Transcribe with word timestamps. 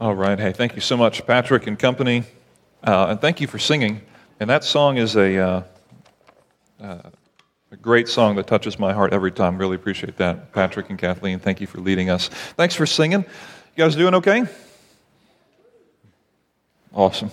All 0.00 0.16
right. 0.16 0.36
Hey, 0.36 0.50
thank 0.50 0.74
you 0.74 0.80
so 0.80 0.96
much, 0.96 1.24
Patrick 1.24 1.68
and 1.68 1.78
company. 1.78 2.24
Uh, 2.82 3.06
and 3.10 3.20
thank 3.20 3.40
you 3.40 3.46
for 3.46 3.60
singing. 3.60 4.00
And 4.40 4.50
that 4.50 4.64
song 4.64 4.96
is 4.96 5.14
a, 5.14 5.38
uh, 5.38 5.62
uh, 6.82 6.98
a 7.70 7.76
great 7.76 8.08
song 8.08 8.34
that 8.34 8.48
touches 8.48 8.76
my 8.76 8.92
heart 8.92 9.12
every 9.12 9.30
time. 9.30 9.56
Really 9.56 9.76
appreciate 9.76 10.16
that. 10.16 10.52
Patrick 10.52 10.90
and 10.90 10.98
Kathleen, 10.98 11.38
thank 11.38 11.60
you 11.60 11.68
for 11.68 11.78
leading 11.78 12.10
us. 12.10 12.26
Thanks 12.26 12.74
for 12.74 12.86
singing. 12.86 13.20
You 13.20 13.84
guys 13.84 13.94
doing 13.94 14.14
okay? 14.14 14.46
Awesome. 16.92 17.30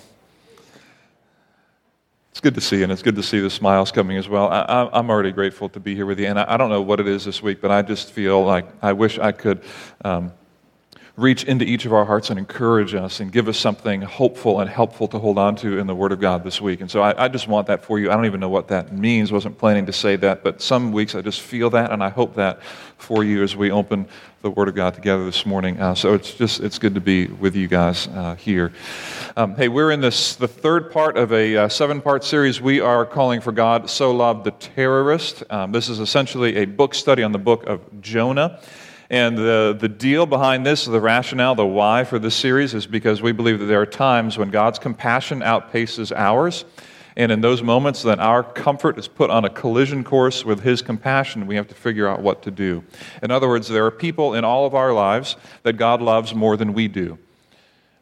It's 2.29 2.41
good 2.41 2.53
to 2.53 2.61
see 2.61 2.77
you, 2.77 2.83
and 2.83 2.91
it's 2.91 3.01
good 3.01 3.15
to 3.15 3.23
see 3.23 3.39
the 3.39 3.49
smiles 3.49 3.91
coming 3.91 4.17
as 4.17 4.29
well. 4.29 4.49
I, 4.49 4.87
am 4.93 5.09
already 5.09 5.31
grateful 5.31 5.67
to 5.69 5.79
be 5.79 5.95
here 5.95 6.05
with 6.05 6.19
you, 6.19 6.27
and 6.27 6.39
I, 6.39 6.45
I, 6.53 6.57
don't 6.57 6.69
know 6.69 6.81
what 6.83 6.99
it 6.99 7.07
is 7.07 7.25
this 7.25 7.41
week, 7.41 7.59
but 7.59 7.71
I 7.71 7.81
just 7.81 8.11
feel 8.11 8.45
like 8.45 8.67
I 8.83 8.93
wish 8.93 9.17
I 9.17 9.31
could. 9.31 9.63
Um, 10.05 10.31
reach 11.21 11.43
into 11.43 11.63
each 11.63 11.85
of 11.85 11.93
our 11.93 12.03
hearts 12.03 12.29
and 12.29 12.39
encourage 12.39 12.95
us 12.95 13.19
and 13.19 13.31
give 13.31 13.47
us 13.47 13.57
something 13.57 14.01
hopeful 14.01 14.59
and 14.59 14.69
helpful 14.69 15.07
to 15.07 15.19
hold 15.19 15.37
on 15.37 15.55
to 15.57 15.77
in 15.77 15.85
the 15.85 15.95
Word 15.95 16.11
of 16.11 16.19
God 16.19 16.43
this 16.43 16.59
week. 16.59 16.81
And 16.81 16.89
so 16.89 17.01
I, 17.01 17.25
I, 17.25 17.27
just 17.27 17.47
want 17.47 17.67
that 17.67 17.85
for 17.85 17.99
you. 17.99 18.09
I 18.09 18.15
don't 18.15 18.25
even 18.25 18.39
know 18.39 18.49
what 18.49 18.67
that 18.69 18.91
means. 18.91 19.31
Wasn't 19.31 19.57
planning 19.57 19.85
to 19.85 19.93
say 19.93 20.15
that, 20.17 20.43
but 20.43 20.61
some 20.61 20.91
weeks 20.91 21.13
I 21.13 21.21
just 21.21 21.41
feel 21.41 21.69
that, 21.69 21.91
and 21.91 22.03
I 22.03 22.09
hope 22.09 22.35
that 22.35 22.63
for 22.97 23.23
you 23.23 23.43
as 23.43 23.55
we 23.55 23.71
open 23.71 24.07
the 24.41 24.49
Word 24.49 24.67
of 24.67 24.75
God 24.75 24.95
together 24.95 25.23
this 25.23 25.45
morning. 25.45 25.79
Uh, 25.79 25.93
so 25.93 26.15
it's 26.15 26.33
just 26.33 26.61
it's 26.61 26.79
good 26.79 26.95
to 26.95 27.01
be 27.01 27.27
with 27.27 27.55
you 27.55 27.67
guys 27.67 28.07
uh, 28.07 28.35
here. 28.35 28.73
Um, 29.37 29.55
hey, 29.55 29.67
we're 29.67 29.91
in 29.91 30.01
this 30.01 30.35
the 30.35 30.47
third 30.47 30.91
part 30.91 31.17
of 31.17 31.31
a 31.31 31.55
uh, 31.55 31.69
seven-part 31.69 32.23
series. 32.23 32.59
We 32.59 32.79
are 32.79 33.05
calling 33.05 33.41
for 33.41 33.51
God 33.51 33.89
so 33.89 34.11
loved 34.11 34.45
the 34.45 34.51
terrorist. 34.51 35.43
Um, 35.51 35.71
this 35.71 35.89
is 35.89 35.99
essentially 35.99 36.57
a 36.57 36.65
book 36.65 36.95
study 36.95 37.21
on 37.21 37.31
the 37.31 37.39
book 37.39 37.67
of 37.67 38.01
Jonah. 38.01 38.59
And 39.11 39.37
the, 39.37 39.75
the 39.77 39.89
deal 39.89 40.25
behind 40.25 40.65
this, 40.65 40.85
the 40.85 41.01
rationale, 41.01 41.53
the 41.53 41.65
why 41.65 42.05
for 42.05 42.17
this 42.17 42.33
series 42.33 42.73
is 42.73 42.87
because 42.87 43.21
we 43.21 43.33
believe 43.33 43.59
that 43.59 43.65
there 43.65 43.81
are 43.81 43.85
times 43.85 44.37
when 44.37 44.51
God's 44.51 44.79
compassion 44.79 45.41
outpaces 45.41 46.15
ours. 46.15 46.63
And 47.17 47.29
in 47.29 47.41
those 47.41 47.61
moments, 47.61 48.03
then 48.03 48.21
our 48.21 48.41
comfort 48.41 48.97
is 48.97 49.09
put 49.09 49.29
on 49.29 49.43
a 49.43 49.49
collision 49.49 50.05
course 50.05 50.45
with 50.45 50.61
His 50.61 50.81
compassion. 50.81 51.45
We 51.45 51.57
have 51.57 51.67
to 51.67 51.75
figure 51.75 52.07
out 52.07 52.21
what 52.21 52.41
to 52.43 52.51
do. 52.51 52.85
In 53.21 53.31
other 53.31 53.49
words, 53.49 53.67
there 53.67 53.85
are 53.85 53.91
people 53.91 54.33
in 54.33 54.45
all 54.45 54.65
of 54.65 54.73
our 54.75 54.93
lives 54.93 55.35
that 55.63 55.73
God 55.73 56.01
loves 56.01 56.33
more 56.33 56.55
than 56.55 56.71
we 56.71 56.87
do. 56.87 57.19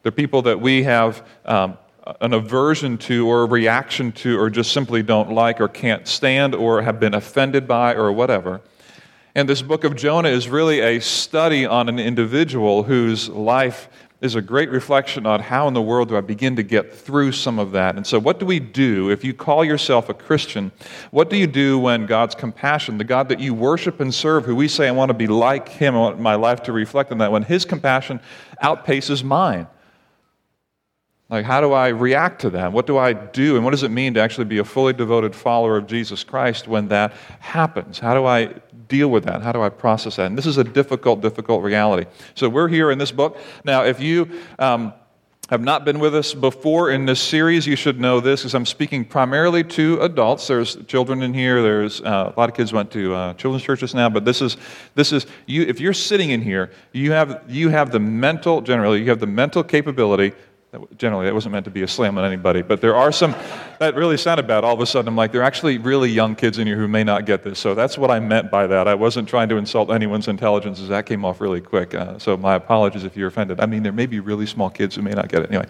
They're 0.04 0.12
people 0.12 0.42
that 0.42 0.60
we 0.60 0.84
have 0.84 1.26
um, 1.44 1.76
an 2.20 2.34
aversion 2.34 2.98
to 2.98 3.26
or 3.26 3.42
a 3.42 3.46
reaction 3.46 4.12
to 4.12 4.38
or 4.38 4.48
just 4.48 4.70
simply 4.70 5.02
don't 5.02 5.32
like 5.32 5.60
or 5.60 5.66
can't 5.66 6.06
stand 6.06 6.54
or 6.54 6.82
have 6.82 7.00
been 7.00 7.14
offended 7.14 7.66
by 7.66 7.94
or 7.94 8.12
whatever. 8.12 8.60
And 9.34 9.48
this 9.48 9.62
book 9.62 9.84
of 9.84 9.94
Jonah 9.94 10.28
is 10.28 10.48
really 10.48 10.80
a 10.80 11.00
study 11.00 11.64
on 11.64 11.88
an 11.88 11.98
individual 12.00 12.82
whose 12.82 13.28
life 13.28 13.88
is 14.20 14.34
a 14.34 14.42
great 14.42 14.70
reflection 14.70 15.24
on 15.24 15.40
how 15.40 15.66
in 15.68 15.72
the 15.72 15.80
world 15.80 16.08
do 16.08 16.16
I 16.16 16.20
begin 16.20 16.56
to 16.56 16.62
get 16.62 16.92
through 16.92 17.32
some 17.32 17.58
of 17.58 17.72
that. 17.72 17.96
And 17.96 18.06
so, 18.06 18.18
what 18.18 18.38
do 18.38 18.44
we 18.44 18.60
do 18.60 19.08
if 19.10 19.24
you 19.24 19.32
call 19.32 19.64
yourself 19.64 20.08
a 20.08 20.14
Christian? 20.14 20.72
What 21.10 21.30
do 21.30 21.36
you 21.36 21.46
do 21.46 21.78
when 21.78 22.06
God's 22.06 22.34
compassion, 22.34 22.98
the 22.98 23.04
God 23.04 23.28
that 23.30 23.40
you 23.40 23.54
worship 23.54 24.00
and 24.00 24.12
serve, 24.12 24.44
who 24.44 24.54
we 24.56 24.68
say, 24.68 24.88
I 24.88 24.90
want 24.90 25.10
to 25.10 25.14
be 25.14 25.26
like 25.26 25.68
him, 25.68 25.94
I 25.94 25.98
want 25.98 26.20
my 26.20 26.34
life 26.34 26.64
to 26.64 26.72
reflect 26.72 27.12
on 27.12 27.18
that, 27.18 27.32
when 27.32 27.44
his 27.44 27.64
compassion 27.64 28.20
outpaces 28.62 29.22
mine? 29.22 29.66
Like, 31.30 31.44
how 31.44 31.60
do 31.60 31.72
I 31.72 31.88
react 31.88 32.40
to 32.40 32.50
that? 32.50 32.72
What 32.72 32.88
do 32.88 32.98
I 32.98 33.12
do? 33.12 33.54
And 33.54 33.64
what 33.64 33.70
does 33.70 33.84
it 33.84 33.92
mean 33.92 34.14
to 34.14 34.20
actually 34.20 34.46
be 34.46 34.58
a 34.58 34.64
fully 34.64 34.92
devoted 34.92 35.32
follower 35.32 35.76
of 35.76 35.86
Jesus 35.86 36.24
Christ 36.24 36.66
when 36.66 36.88
that 36.88 37.12
happens? 37.38 38.00
How 38.00 38.14
do 38.14 38.26
I 38.26 38.52
deal 38.90 39.08
with 39.08 39.24
that? 39.24 39.40
How 39.40 39.52
do 39.52 39.62
I 39.62 39.70
process 39.70 40.16
that? 40.16 40.26
And 40.26 40.36
this 40.36 40.46
is 40.46 40.58
a 40.58 40.64
difficult, 40.64 41.22
difficult 41.22 41.62
reality. 41.62 42.04
So, 42.34 42.50
we're 42.50 42.68
here 42.68 42.90
in 42.90 42.98
this 42.98 43.12
book. 43.12 43.38
Now, 43.64 43.84
if 43.84 44.00
you 44.00 44.28
um, 44.58 44.92
have 45.50 45.60
not 45.60 45.84
been 45.84 45.98
with 45.98 46.14
us 46.14 46.32
before 46.32 46.90
in 46.90 47.06
this 47.06 47.20
series, 47.20 47.66
you 47.66 47.74
should 47.74 48.00
know 48.00 48.20
this 48.20 48.42
because 48.42 48.54
I'm 48.54 48.64
speaking 48.64 49.04
primarily 49.04 49.64
to 49.64 50.00
adults. 50.00 50.46
There's 50.46 50.76
children 50.86 51.22
in 51.22 51.34
here. 51.34 51.60
There's 51.60 52.00
uh, 52.00 52.32
a 52.34 52.38
lot 52.38 52.48
of 52.48 52.54
kids 52.54 52.72
went 52.72 52.92
to 52.92 53.14
uh, 53.14 53.34
children's 53.34 53.64
churches 53.64 53.92
now, 53.92 54.08
but 54.08 54.24
this 54.24 54.40
is 54.40 54.56
this 54.94 55.12
is 55.12 55.26
you. 55.46 55.62
If 55.62 55.80
you're 55.80 55.92
sitting 55.92 56.30
in 56.30 56.40
here, 56.40 56.70
you 56.92 57.10
have 57.12 57.42
you 57.48 57.70
have 57.70 57.90
the 57.90 57.98
mental 57.98 58.60
generally 58.60 59.00
you 59.00 59.08
have 59.08 59.18
the 59.18 59.26
mental 59.26 59.64
capability 59.64 60.34
that, 60.72 60.98
generally, 60.98 61.26
that 61.26 61.34
wasn't 61.34 61.52
meant 61.52 61.64
to 61.64 61.70
be 61.70 61.82
a 61.82 61.88
slam 61.88 62.16
on 62.16 62.24
anybody, 62.24 62.62
but 62.62 62.80
there 62.80 62.94
are 62.94 63.10
some, 63.10 63.34
that 63.80 63.96
really 63.96 64.16
sounded 64.16 64.46
bad. 64.46 64.62
All 64.62 64.74
of 64.74 64.80
a 64.80 64.86
sudden, 64.86 65.08
I'm 65.08 65.16
like, 65.16 65.32
there 65.32 65.40
are 65.40 65.44
actually 65.44 65.78
really 65.78 66.08
young 66.08 66.36
kids 66.36 66.58
in 66.58 66.66
here 66.66 66.76
who 66.76 66.86
may 66.86 67.02
not 67.02 67.26
get 67.26 67.42
this. 67.42 67.58
So 67.58 67.74
that's 67.74 67.98
what 67.98 68.10
I 68.10 68.20
meant 68.20 68.52
by 68.52 68.68
that. 68.68 68.86
I 68.86 68.94
wasn't 68.94 69.28
trying 69.28 69.48
to 69.48 69.56
insult 69.56 69.90
anyone's 69.90 70.28
intelligence, 70.28 70.80
as 70.80 70.88
that 70.88 71.06
came 71.06 71.24
off 71.24 71.40
really 71.40 71.60
quick. 71.60 71.92
Uh, 71.94 72.20
so 72.20 72.36
my 72.36 72.54
apologies 72.54 73.02
if 73.02 73.16
you're 73.16 73.26
offended. 73.26 73.58
I 73.58 73.66
mean, 73.66 73.82
there 73.82 73.92
may 73.92 74.06
be 74.06 74.20
really 74.20 74.46
small 74.46 74.70
kids 74.70 74.94
who 74.94 75.02
may 75.02 75.10
not 75.10 75.28
get 75.28 75.42
it. 75.42 75.50
Anyway, 75.50 75.66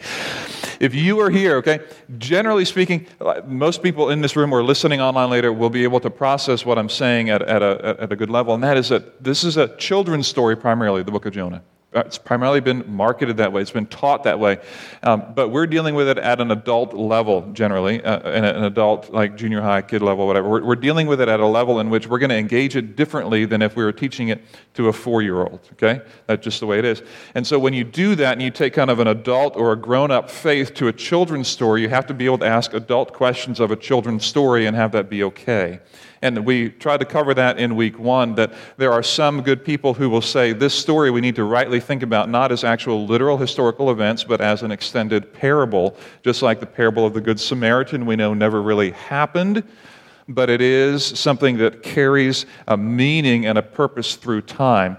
if 0.81 0.95
you 0.95 1.19
are 1.21 1.31
here, 1.31 1.57
okay, 1.57 1.81
generally 2.19 2.67
speaking, 2.67 3.07
most 3.47 3.83
people 3.83 4.11
in 4.11 4.21
this 4.21 4.37
room 4.37 4.53
or 4.53 4.63
listening 4.63 5.01
online 5.01 5.31
later 5.31 5.51
will 5.51 5.71
be 5.71 5.83
able 5.83 6.01
to 6.01 6.11
process 6.11 6.67
what 6.67 6.79
I'm 6.79 6.91
saying 6.91 7.31
at, 7.31 7.41
at, 7.41 7.63
a, 7.63 7.97
at 8.01 8.13
a 8.13 8.17
good 8.17 8.29
level, 8.29 8.53
and 8.53 8.63
that 8.65 8.77
is 8.77 8.91
that 8.91 9.25
this 9.25 9.45
is 9.45 9.57
a 9.57 9.75
children's 9.77 10.29
story 10.29 10.57
primarily, 10.57 11.03
the 11.03 11.11
book 11.11 11.25
of 11.25 11.33
Jonah. 11.33 11.63
Uh, 11.93 12.05
it's 12.07 12.19
primarily 12.19 12.61
been 12.61 12.85
marketed 12.87 13.39
that 13.39 13.53
way. 13.53 13.61
It's 13.61 13.73
been 13.73 13.87
taught 13.87 14.23
that 14.23 14.39
way. 14.39 14.59
Um, 15.03 15.25
but 15.35 15.49
we're 15.49 15.67
dealing 15.67 15.97
with 15.97 16.09
it 16.09 16.19
at 16.19 16.41
an 16.41 16.53
adult 16.53 16.95
level, 16.95 17.51
generally, 17.53 18.01
uh, 18.05 18.21
an, 18.21 18.45
an 18.45 18.63
adult, 18.63 19.11
like 19.11 19.37
junior 19.37 19.61
high, 19.61 19.83
kid 19.83 20.01
level, 20.01 20.29
whatever. 20.29 20.49
We're, 20.49 20.65
we're, 20.65 20.77
dealing 20.77 21.09
with 21.09 21.21
it 21.21 21.29
at 21.29 21.41
a 21.41 21.47
level 21.47 21.81
in 21.81 21.91
which 21.91 22.07
we're 22.07 22.21
going 22.21 22.31
to 22.31 22.37
engage 22.37 22.77
it 22.77 22.95
differently 22.95 23.45
than 23.45 23.61
if 23.61 23.75
we 23.75 23.83
were 23.83 23.93
teaching 23.93 24.29
it 24.29 24.41
to 24.75 24.87
a 24.87 24.93
four 24.93 25.21
year 25.21 25.41
old, 25.41 25.59
okay? 25.73 26.01
That's 26.27 26.45
just 26.45 26.61
the 26.61 26.67
way 26.67 26.79
it 26.79 26.85
is. 26.85 27.03
And 27.35 27.45
so 27.45 27.59
when 27.59 27.75
you 27.75 27.83
do 27.83 28.15
that 28.15 28.35
and 28.35 28.43
you 28.43 28.53
take 28.53 28.73
kind 28.75 28.89
of 28.89 29.01
an 29.01 29.09
adult 29.09 29.57
or 29.57 29.73
a 29.73 29.77
grown 29.77 30.13
up 30.13 30.31
faith 30.31 30.75
to 30.75 30.87
a 30.87 30.93
children's 30.93 31.49
story, 31.49 31.83
you 31.83 31.89
have 31.89 32.07
to 32.07 32.15
be 32.15 32.25
able 32.25 32.39
to 32.39 32.47
ask 32.47 32.73
adult 32.73 33.13
questions 33.13 33.59
of 33.59 33.73
a 33.73 33.77
children's 33.77 34.25
story 34.25 34.67
and 34.67 34.77
have 34.77 34.93
that 34.93 35.11
be 35.11 35.25
okay. 35.25 35.81
And 36.23 36.45
we 36.45 36.69
tried 36.69 37.01
to 37.01 37.07
cover 37.07 37.33
that 37.35 37.59
in 37.59 37.77
week 37.77 37.99
one 37.99 38.35
that 38.35 38.53
there 38.77 38.93
are 38.93 39.03
some 39.03 39.41
good 39.41 39.65
people 39.65 39.95
who 39.95 40.11
will 40.11 40.21
say 40.21 40.53
this 40.53 40.75
story 40.75 41.11
we 41.11 41.23
need 41.23 41.37
to 41.37 41.45
rightly 41.45 41.81
think 41.81 42.03
about 42.03 42.29
not 42.29 42.53
as 42.53 42.63
actual 42.63 43.07
literal 43.07 43.39
historical 43.39 43.91
events, 43.91 44.23
but 44.23 44.41
as 44.41 44.63
an 44.63 44.71
extended 44.71 45.33
parable, 45.33 45.97
just 46.23 46.43
like 46.43 46.61
the 46.61 46.67
parable 46.67 47.07
of 47.07 47.15
the 47.15 47.23
Good 47.23 47.41
Samaritan 47.41 48.05
we 48.05 48.17
know 48.17 48.35
never 48.35 48.61
really 48.61 48.91
happened. 48.91 49.65
But 50.29 50.51
it 50.51 50.61
is 50.61 51.05
something 51.05 51.57
that 51.57 51.83
carries 51.83 52.45
a 52.69 52.77
meaning 52.77 53.47
and 53.47 53.57
a 53.57 53.63
purpose 53.63 54.17
through 54.17 54.43
time. 54.43 54.99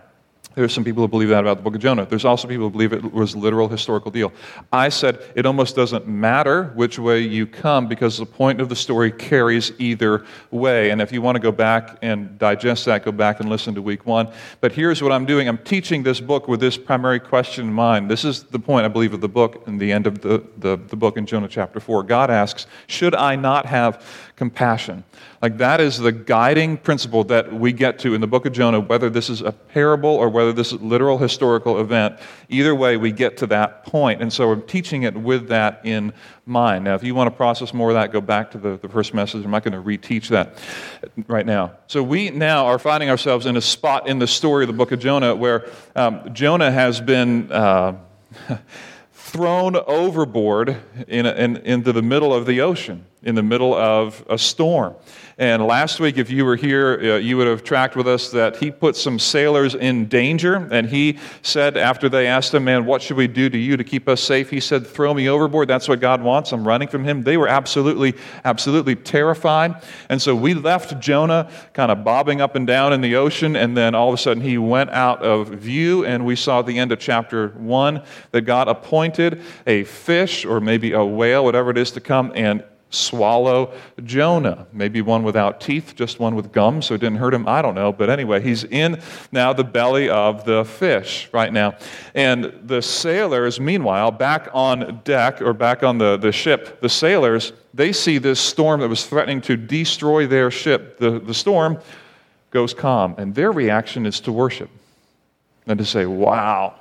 There's 0.54 0.74
some 0.74 0.84
people 0.84 1.02
who 1.04 1.08
believe 1.08 1.30
that 1.30 1.40
about 1.40 1.58
the 1.58 1.64
book 1.64 1.76
of 1.76 1.82
Jonah. 1.82 2.06
There's 2.06 2.26
also 2.26 2.46
people 2.46 2.66
who 2.66 2.72
believe 2.72 2.92
it 2.92 3.14
was 3.14 3.36
a 3.36 3.38
literal 3.38 3.70
historical 3.70 4.12
deal. 4.12 4.34
I 4.74 4.90
said 4.90 5.22
it 5.34 5.46
almost 5.46 5.78
doesn't 5.78 6.08
matter 6.08 6.66
which 6.76 7.00
way 7.00 7.22
you 7.22 7.48
come 7.48 7.88
because 7.88 8.18
the 8.18 8.26
point 8.26 8.60
of 8.60 8.68
the 8.68 8.76
story 8.76 9.12
carries 9.12 9.72
either 9.80 10.26
way. 10.50 10.90
And 10.90 11.02
if 11.02 11.14
you 11.14 11.22
want 11.22 11.38
to 11.38 11.40
go 11.40 11.54
back 11.54 11.98
and 12.02 12.38
digest 12.38 12.84
that, 12.86 13.06
go 13.06 13.14
back 13.14 13.40
and 13.40 13.50
listen 13.50 13.76
to 13.76 13.82
week 13.82 14.06
one. 14.06 14.30
But 14.60 14.74
here's 14.74 15.02
what 15.02 15.14
I'm 15.14 15.26
doing 15.26 15.48
I'm 15.48 15.58
teaching 15.58 16.04
this 16.04 16.20
book 16.20 16.50
with 16.50 16.60
this 16.60 16.78
primary 16.78 17.22
question 17.22 17.68
in 17.68 17.74
mind. 17.74 18.12
This 18.12 18.26
is 18.26 18.44
the 18.44 18.60
point, 18.60 18.86
I 18.86 18.90
believe, 18.90 19.14
of 19.14 19.22
the 19.22 19.30
book 19.30 19.64
in 19.68 19.78
the 19.78 19.90
end 19.92 20.06
of 20.06 20.20
the, 20.20 20.44
the, 20.58 20.76
the 20.76 20.98
book 20.98 21.16
in 21.16 21.26
Jonah 21.26 21.48
chapter 21.48 21.80
4. 21.80 22.04
God 22.04 22.30
asks, 22.30 22.68
Should 22.88 23.16
I 23.16 23.38
not 23.38 23.66
have 23.68 24.06
compassion. 24.36 25.04
Like 25.42 25.58
that 25.58 25.82
is 25.82 25.98
the 25.98 26.12
guiding 26.12 26.78
principle 26.78 27.24
that 27.26 27.54
we 27.54 27.72
get 27.72 28.00
to 28.00 28.14
in 28.14 28.22
the 28.22 28.28
book 28.28 28.46
of 28.46 28.54
Jonah, 28.54 28.80
whether 28.80 29.10
this 29.10 29.30
is 29.30 29.42
a 29.42 29.52
parable 29.52 30.10
or 30.10 30.30
whether 30.30 30.54
this 30.54 30.72
is 30.72 30.82
literal 30.82 31.18
historical 31.18 31.80
event. 31.80 32.20
Either 32.50 32.74
way, 32.76 32.98
we 32.98 33.12
get 33.12 33.38
to 33.38 33.48
that 33.48 33.86
point. 33.86 34.22
And 34.22 34.32
so 34.32 34.48
we're 34.48 34.56
teaching 34.58 35.04
it 35.04 35.16
with 35.16 35.48
that 35.50 35.82
in 35.84 36.14
mind. 36.46 36.86
Now, 36.86 36.96
if 36.96 37.04
you 37.04 37.16
want 37.16 37.28
to 37.28 37.36
process 37.36 37.74
more 37.74 37.90
of 37.90 37.96
that, 37.96 38.12
go 38.12 38.22
back 38.22 38.52
to 38.52 38.58
the, 38.58 38.78
the 38.78 38.90
first 38.90 39.14
message. 39.14 39.44
I'm 39.44 39.52
not 39.52 39.64
going 39.64 39.74
to 39.74 39.82
reteach 39.82 40.28
that 40.30 40.58
right 41.28 41.46
now. 41.46 41.74
So 41.88 42.02
we 42.04 42.30
now 42.30 42.66
are 42.66 42.80
finding 42.80 43.10
ourselves 43.10 43.46
in 43.46 43.58
a 43.58 43.62
spot 43.62 44.08
in 44.08 44.20
the 44.20 44.28
story 44.28 44.64
of 44.64 44.68
the 44.68 44.74
book 44.74 44.92
of 44.92 45.00
Jonah 45.00 45.36
where 45.36 45.70
um, 45.96 46.34
Jonah 46.34 46.72
has 46.72 47.02
been. 47.02 47.52
Uh, 47.52 47.98
thrown 49.32 49.78
overboard 49.88 50.76
in, 51.08 51.26
in, 51.26 51.56
into 51.58 51.94
the 51.94 52.02
middle 52.02 52.34
of 52.34 52.46
the 52.46 52.60
ocean, 52.60 53.06
in 53.24 53.36
the 53.36 53.44
middle 53.44 53.74
of 53.74 54.24
a 54.30 54.38
storm. 54.38 54.96
And 55.38 55.66
last 55.66 56.00
week, 56.00 56.18
if 56.18 56.30
you 56.30 56.46
were 56.46 56.56
here, 56.56 57.00
uh, 57.02 57.18
you 57.18 57.36
would 57.38 57.48
have 57.48 57.64
tracked 57.64 57.96
with 57.96 58.08
us 58.08 58.30
that 58.30 58.58
he 58.58 58.70
put 58.70 58.96
some 58.96 59.18
sailors 59.18 59.74
in 59.74 60.08
danger. 60.08 60.68
And 60.72 60.88
he 60.88 61.18
said, 61.42 61.78
after 61.78 62.10
they 62.10 62.28
asked 62.28 62.54
him, 62.54 62.66
Man, 62.66 62.86
what 62.86 63.02
should 63.02 63.18
we 63.18 63.28
do 63.28 63.50
to 63.50 63.58
you 63.58 63.76
to 63.76 63.84
keep 63.84 64.08
us 64.08 64.22
safe? 64.22 64.52
He 64.52 64.60
said, 64.60 64.86
Throw 64.86 65.14
me 65.16 65.30
overboard. 65.30 65.68
That's 65.68 65.88
what 65.88 66.00
God 66.00 66.22
wants. 66.22 66.52
I'm 66.52 66.68
running 66.68 66.88
from 66.88 67.04
him. 67.04 67.24
They 67.24 67.38
were 67.38 67.48
absolutely, 67.48 68.14
absolutely 68.46 68.96
terrified. 68.96 69.82
And 70.10 70.22
so 70.22 70.36
we 70.36 70.54
left 70.54 71.00
Jonah 71.00 71.50
kind 71.74 71.92
of 71.92 72.04
bobbing 72.04 72.40
up 72.40 72.56
and 72.56 72.68
down 72.68 72.94
in 72.94 73.02
the 73.02 73.16
ocean. 73.16 73.56
And 73.56 73.76
then 73.76 73.96
all 73.96 74.10
of 74.10 74.14
a 74.14 74.18
sudden, 74.18 74.44
he 74.44 74.60
went 74.60 74.92
out 74.92 75.24
of 75.24 75.48
view. 75.50 76.06
And 76.06 76.26
we 76.26 76.36
saw 76.36 76.60
at 76.60 76.68
the 76.68 76.78
end 76.78 76.92
of 76.92 77.00
chapter 77.00 77.50
one 77.50 78.04
that 78.30 78.42
God 78.42 78.68
appointed 78.68 79.42
a 79.66 79.86
fish 79.86 80.46
or 80.46 80.60
maybe 80.60 80.92
a 80.92 81.04
whale, 81.04 81.44
whatever 81.44 81.72
it 81.72 81.80
is, 81.80 81.90
to 81.92 82.00
come 82.00 82.32
and 82.36 82.64
swallow 82.92 83.74
Jonah. 84.04 84.68
Maybe 84.72 85.02
one 85.02 85.24
without 85.24 85.60
teeth, 85.60 85.94
just 85.96 86.20
one 86.20 86.36
with 86.36 86.52
gum, 86.52 86.82
so 86.82 86.94
it 86.94 87.00
didn't 87.00 87.18
hurt 87.18 87.34
him. 87.34 87.48
I 87.48 87.62
don't 87.62 87.74
know. 87.74 87.92
But 87.92 88.10
anyway, 88.10 88.42
he's 88.42 88.64
in 88.66 89.02
now 89.32 89.54
the 89.54 89.64
belly 89.64 90.10
of 90.10 90.46
the 90.46 90.66
fish 90.66 91.30
right 91.32 91.52
now. 91.52 91.78
And 92.14 92.54
the 92.64 92.82
sailors, 92.82 93.60
meanwhile, 93.60 94.12
back 94.12 94.50
on 94.54 95.02
deck 95.04 95.42
or 95.42 95.54
back 95.54 95.84
on 95.84 95.98
the, 95.98 96.18
the 96.18 96.32
ship, 96.32 96.82
the 96.82 96.90
sailors, 96.90 97.54
they 97.74 97.94
see 97.94 98.18
this 98.18 98.40
storm 98.40 98.82
that 98.82 98.90
was 98.90 99.06
threatening 99.06 99.42
to 99.42 99.56
destroy 99.56 100.28
their 100.28 100.52
ship. 100.52 101.00
The, 101.00 101.20
the 101.20 101.34
storm 101.34 101.80
goes 102.52 102.74
calm, 102.74 103.16
and 103.18 103.34
their 103.34 103.52
reaction 103.52 104.06
is 104.06 104.20
to 104.22 104.32
worship 104.32 104.70
and 105.66 105.80
to 105.80 105.86
say, 105.86 106.06
Wow, 106.06 106.76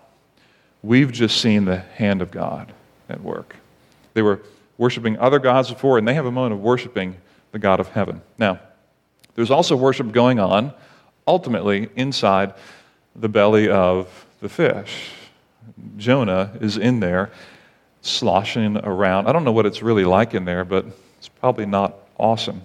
we've 0.83 1.13
just 1.13 1.41
seen 1.41 1.65
the 1.65 1.79
hand 1.79 2.21
of 2.21 2.31
God 2.31 2.73
at 3.09 3.23
work. 3.23 3.57
They 4.15 4.23
were 4.23 4.41
worshiping 4.81 5.19
other 5.19 5.39
gods 5.39 5.69
before, 5.69 5.99
and 5.99 6.09
they 6.09 6.15
have 6.15 6.25
a 6.25 6.33
moment 6.33 6.55
of 6.55 6.61
worshiping 6.63 7.15
the 7.53 7.59
God 7.59 7.81
of 7.81 7.89
heaven. 7.89 8.23
Now, 8.39 8.61
there's 9.35 9.51
also 9.51 9.77
worship 9.77 10.11
going 10.11 10.41
on 10.41 10.73
ultimately 11.27 11.91
inside 11.97 12.55
the 13.15 13.29
belly 13.29 13.69
of 13.69 14.25
the 14.41 14.49
fish. 14.49 15.11
Jonah 15.99 16.57
is 16.63 16.79
in 16.79 17.01
there 17.01 17.31
sloshing 18.01 18.79
around. 18.79 19.27
I 19.27 19.33
don't 19.33 19.45
know 19.45 19.53
what 19.53 19.67
it's 19.67 19.83
really 19.83 20.07
like 20.07 20.33
in 20.33 20.47
there, 20.47 20.65
but 20.65 20.87
it's 21.19 21.29
probably 21.29 21.67
not 21.67 21.95
awesome. 22.19 22.63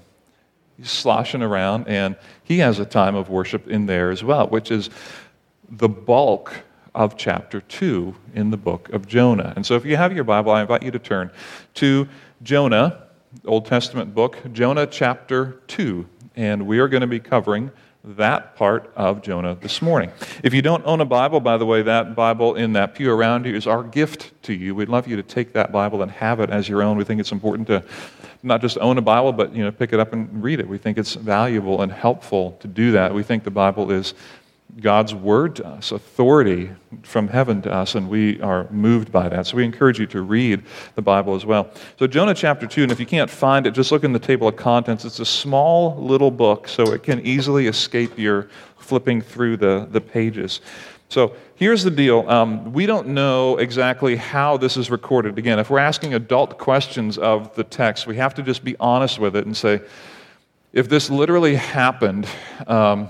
He's 0.77 0.89
sloshing 0.89 1.41
around, 1.41 1.89
and 1.89 2.15
he 2.45 2.59
has 2.59 2.79
a 2.79 2.85
time 2.85 3.15
of 3.15 3.27
worship 3.27 3.68
in 3.68 3.88
there 3.88 4.09
as 4.09 4.23
well, 4.23 4.47
which 4.47 4.71
is 4.71 4.89
the 5.69 5.89
bulk 5.89 6.53
of 6.95 7.18
chapter 7.18 7.62
2 7.62 8.15
in 8.33 8.50
the 8.50 8.57
book 8.57 8.89
of 8.89 9.07
Jonah. 9.07 9.53
And 9.56 9.65
so 9.65 9.75
if 9.75 9.86
you 9.86 9.97
have 9.97 10.13
your 10.13 10.24
Bible, 10.24 10.51
I 10.51 10.62
invite 10.62 10.81
you 10.81 10.92
to 10.92 11.00
turn 11.00 11.30
to 11.75 12.07
Jonah, 12.42 13.03
Old 13.45 13.65
Testament 13.65 14.15
book, 14.15 14.38
Jonah 14.53 14.88
chapter 14.88 15.62
2. 15.68 16.07
And 16.36 16.65
we 16.65 16.80
are 16.80 16.88
going 16.88 17.01
to 17.01 17.07
be 17.07 17.19
covering 17.19 17.71
that 18.03 18.56
part 18.56 18.92
of 18.95 19.21
Jonah 19.21 19.56
this 19.56 19.81
morning. 19.81 20.12
If 20.44 20.53
you 20.53 20.62
don't 20.62 20.86
own 20.86 21.01
a 21.01 21.06
Bible, 21.06 21.39
by 21.39 21.57
the 21.57 21.65
way, 21.65 21.81
that 21.81 22.15
Bible 22.15 22.56
in 22.56 22.74
that 22.74 22.95
pew 22.95 23.12
around 23.12 23.45
you 23.45 23.56
is 23.56 23.68
our 23.68 23.83
gift 23.83 24.31
to 24.44 24.53
you. 24.53 24.75
We'd 24.75 24.89
love 24.89 25.07
you 25.07 25.15
to 25.15 25.24
take 25.24 25.53
that 25.53 25.71
Bible 25.71 26.01
and 26.01 26.12
have 26.12 26.39
it 26.39 26.50
as 26.50 26.69
your 26.69 26.81
own. 26.81 26.97
We 26.97 27.03
think 27.03 27.19
it's 27.19 27.31
important 27.31 27.68
to 27.68 27.83
not 28.44 28.62
just 28.62 28.77
own 28.77 28.97
a 28.97 29.01
Bible, 29.01 29.33
but 29.33 29.56
you 29.56 29.63
know, 29.63 29.71
pick 29.71 29.92
it 29.92 30.00
up 30.00 30.13
and 30.13 30.44
read 30.44 30.59
it. 30.59 30.68
We 30.68 30.77
think 30.77 30.97
it's 30.97 31.15
valuable 31.15 31.81
and 31.81 31.92
helpful 31.92 32.57
to 32.59 32.68
do 32.68 32.92
that. 32.92 33.13
We 33.13 33.24
think 33.24 33.44
the 33.44 33.51
Bible 33.51 33.92
is 33.92 34.13
God's 34.80 35.16
word 35.16 35.56
to 35.57 35.68
us, 35.68 35.94
authority 35.94 36.69
from 37.04 37.30
heaven 37.30 37.62
to 37.62 37.72
us, 37.72 37.95
and 37.95 38.10
we 38.10 38.42
are 38.42 38.69
moved 38.72 39.10
by 39.10 39.30
that. 39.30 39.48
So 39.48 39.56
we 39.56 39.63
encourage 39.63 40.00
you 40.00 40.06
to 40.07 40.22
read 40.22 40.63
the 40.95 41.01
Bible 41.01 41.33
as 41.33 41.45
well. 41.45 41.72
So, 41.98 42.07
Jonah 42.07 42.33
chapter 42.33 42.68
2, 42.68 42.83
and 42.83 42.92
if 42.92 43.00
you 43.00 43.06
can't 43.06 43.30
find 43.30 43.66
it, 43.66 43.72
just 43.72 43.92
look 43.94 44.04
in 44.04 44.12
the 44.12 44.19
table 44.19 44.50
of 44.50 44.57
contents. 44.57 45.06
It's 45.06 45.19
a 45.19 45.25
small 45.25 45.95
little 45.95 46.30
book, 46.30 46.68
so 46.68 46.92
it 46.92 47.04
can 47.04 47.25
easily 47.25 47.68
escape 47.68 48.18
your 48.18 48.50
flipping 48.77 49.22
through 49.22 49.57
the, 49.57 49.88
the 49.92 50.01
pages. 50.01 50.60
So 51.07 51.36
here's 51.56 51.83
the 51.83 51.92
deal. 51.92 52.30
Um, 52.30 52.74
we 52.74 52.86
don't 52.86 53.07
know 53.07 53.57
exactly 53.57 54.18
how 54.18 54.57
this 54.57 54.75
is 54.75 54.89
recorded. 54.89 55.38
Again, 55.38 55.60
if 55.60 55.69
we're 55.69 55.80
asking 55.80 56.13
adult 56.13 56.57
questions 56.57 57.18
of 57.18 57.56
the 57.56 57.63
text, 57.63 58.07
we 58.07 58.18
have 58.18 58.33
to 58.36 58.44
just 58.44 58.63
be 58.63 58.75
honest 58.80 59.19
with 59.19 59.36
it 59.36 59.45
and 59.45 59.56
say, 59.56 59.81
if 60.74 60.89
this 60.89 61.10
literally 61.10 61.56
happened, 61.56 62.28
um, 62.68 63.10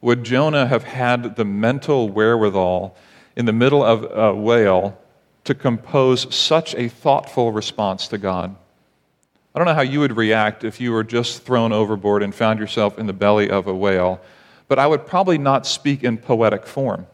would 0.00 0.24
Jonah 0.24 0.66
have 0.66 0.84
had 0.84 1.36
the 1.36 1.44
mental 1.44 2.08
wherewithal 2.08 2.96
in 3.36 3.44
the 3.46 3.52
middle 3.52 3.84
of 3.84 4.04
a 4.16 4.34
whale 4.34 4.98
to 5.44 5.54
compose 5.54 6.34
such 6.34 6.74
a 6.74 6.88
thoughtful 6.88 7.52
response 7.52 8.08
to 8.08 8.18
God? 8.18 8.56
I 9.54 9.58
don't 9.58 9.66
know 9.66 9.74
how 9.74 9.82
you 9.82 10.00
would 10.00 10.16
react 10.16 10.64
if 10.64 10.80
you 10.80 10.92
were 10.92 11.04
just 11.04 11.42
thrown 11.42 11.72
overboard 11.72 12.22
and 12.22 12.34
found 12.34 12.60
yourself 12.60 12.98
in 12.98 13.06
the 13.06 13.12
belly 13.12 13.50
of 13.50 13.66
a 13.66 13.74
whale, 13.74 14.20
but 14.68 14.78
I 14.78 14.86
would 14.86 15.06
probably 15.06 15.38
not 15.38 15.66
speak 15.66 16.04
in 16.04 16.18
poetic 16.18 16.66
form. 16.66 17.06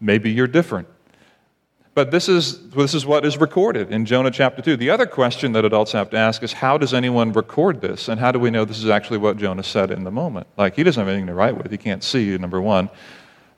Maybe 0.00 0.30
you're 0.30 0.46
different. 0.46 0.86
But 1.98 2.12
this 2.12 2.28
is, 2.28 2.60
this 2.70 2.94
is 2.94 3.04
what 3.04 3.24
is 3.24 3.38
recorded 3.38 3.90
in 3.90 4.06
Jonah 4.06 4.30
chapter 4.30 4.62
2. 4.62 4.76
The 4.76 4.88
other 4.88 5.04
question 5.04 5.50
that 5.54 5.64
adults 5.64 5.90
have 5.90 6.10
to 6.10 6.16
ask 6.16 6.44
is 6.44 6.52
how 6.52 6.78
does 6.78 6.94
anyone 6.94 7.32
record 7.32 7.80
this? 7.80 8.06
And 8.06 8.20
how 8.20 8.30
do 8.30 8.38
we 8.38 8.50
know 8.50 8.64
this 8.64 8.78
is 8.78 8.88
actually 8.88 9.18
what 9.18 9.36
Jonah 9.36 9.64
said 9.64 9.90
in 9.90 10.04
the 10.04 10.10
moment? 10.12 10.46
Like, 10.56 10.76
he 10.76 10.84
doesn't 10.84 11.00
have 11.00 11.08
anything 11.08 11.26
to 11.26 11.34
write 11.34 11.58
with. 11.58 11.72
He 11.72 11.76
can't 11.76 12.04
see, 12.04 12.38
number 12.38 12.60
one. 12.60 12.88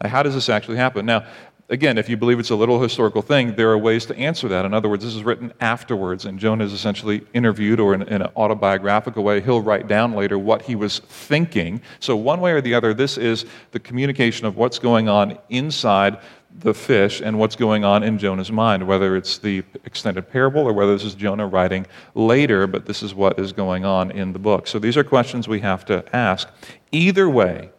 Uh, 0.01 0.09
how 0.09 0.23
does 0.23 0.33
this 0.33 0.49
actually 0.49 0.79
happen? 0.79 1.05
Now, 1.05 1.27
again, 1.69 1.99
if 1.99 2.09
you 2.09 2.17
believe 2.17 2.39
it's 2.39 2.49
a 2.49 2.57
little 2.57 2.81
historical 2.81 3.21
thing, 3.21 3.57
there 3.57 3.69
are 3.73 3.77
ways 3.77 4.07
to 4.07 4.17
answer 4.17 4.49
that. 4.49 4.65
In 4.65 4.73
other 4.73 4.89
words, 4.89 5.05
this 5.05 5.15
is 5.15 5.23
written 5.23 5.53
afterwards, 5.61 6.25
and 6.25 6.39
Jonah 6.39 6.65
is 6.65 6.73
essentially 6.73 7.21
interviewed, 7.35 7.79
or 7.79 7.93
in, 7.93 8.01
in, 8.05 8.23
an 8.23 8.31
autobiographical 8.37 9.23
way, 9.23 9.43
he'll 9.43 9.61
write 9.61 9.87
down 9.87 10.15
later 10.15 10.39
what 10.39 10.63
he 10.63 10.75
was 10.75 11.01
thinking. 11.01 11.83
So, 11.99 12.17
one 12.17 12.41
way 12.41 12.53
or 12.53 12.63
the 12.63 12.73
other, 12.73 12.95
this 12.95 13.19
is 13.19 13.45
the 13.73 13.81
communication 13.81 14.47
of 14.47 14.57
what's 14.57 14.79
going 14.79 15.11
on 15.11 15.37
inside 15.51 16.19
the 16.59 16.75
fish 16.75 17.21
and 17.21 17.39
what's 17.39 17.57
going 17.57 17.85
on 17.85 18.03
in 18.03 18.19
Jonah's 18.19 18.53
mind, 18.53 18.87
whether 18.87 19.17
it's 19.17 19.39
the 19.39 19.63
extended 19.85 20.31
parable 20.31 20.63
or 20.63 20.73
whether 20.73 20.93
this 20.93 21.05
is 21.05 21.15
Jonah 21.15 21.47
writing 21.47 21.87
later, 22.15 22.67
but 22.67 22.87
this 22.87 23.03
is 23.03 23.15
what 23.15 23.39
is 23.39 23.53
going 23.53 23.85
on 23.85 24.11
in 24.11 24.33
the 24.33 24.39
book. 24.39 24.67
So 24.67 24.79
these 24.79 24.97
are 24.97 25.05
questions 25.05 25.49
we 25.49 25.61
have 25.61 25.85
to 25.87 26.05
ask. 26.15 26.49
Either 26.93 27.31
way, 27.31 27.71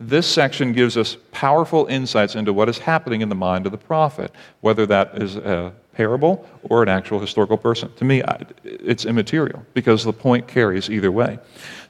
this 0.00 0.26
section 0.26 0.72
gives 0.72 0.96
us 0.96 1.16
powerful 1.32 1.86
insights 1.86 2.36
into 2.36 2.52
what 2.52 2.68
is 2.68 2.78
happening 2.78 3.20
in 3.20 3.28
the 3.28 3.34
mind 3.34 3.66
of 3.66 3.72
the 3.72 3.78
prophet, 3.78 4.30
whether 4.60 4.86
that 4.86 5.20
is 5.20 5.36
a 5.36 5.72
parable 5.92 6.46
or 6.62 6.84
an 6.84 6.88
actual 6.88 7.18
historical 7.18 7.56
person. 7.56 7.92
To 7.96 8.04
me, 8.04 8.22
it's 8.62 9.04
immaterial 9.04 9.66
because 9.74 10.04
the 10.04 10.12
point 10.12 10.46
carries 10.46 10.88
either 10.88 11.10
way. 11.10 11.40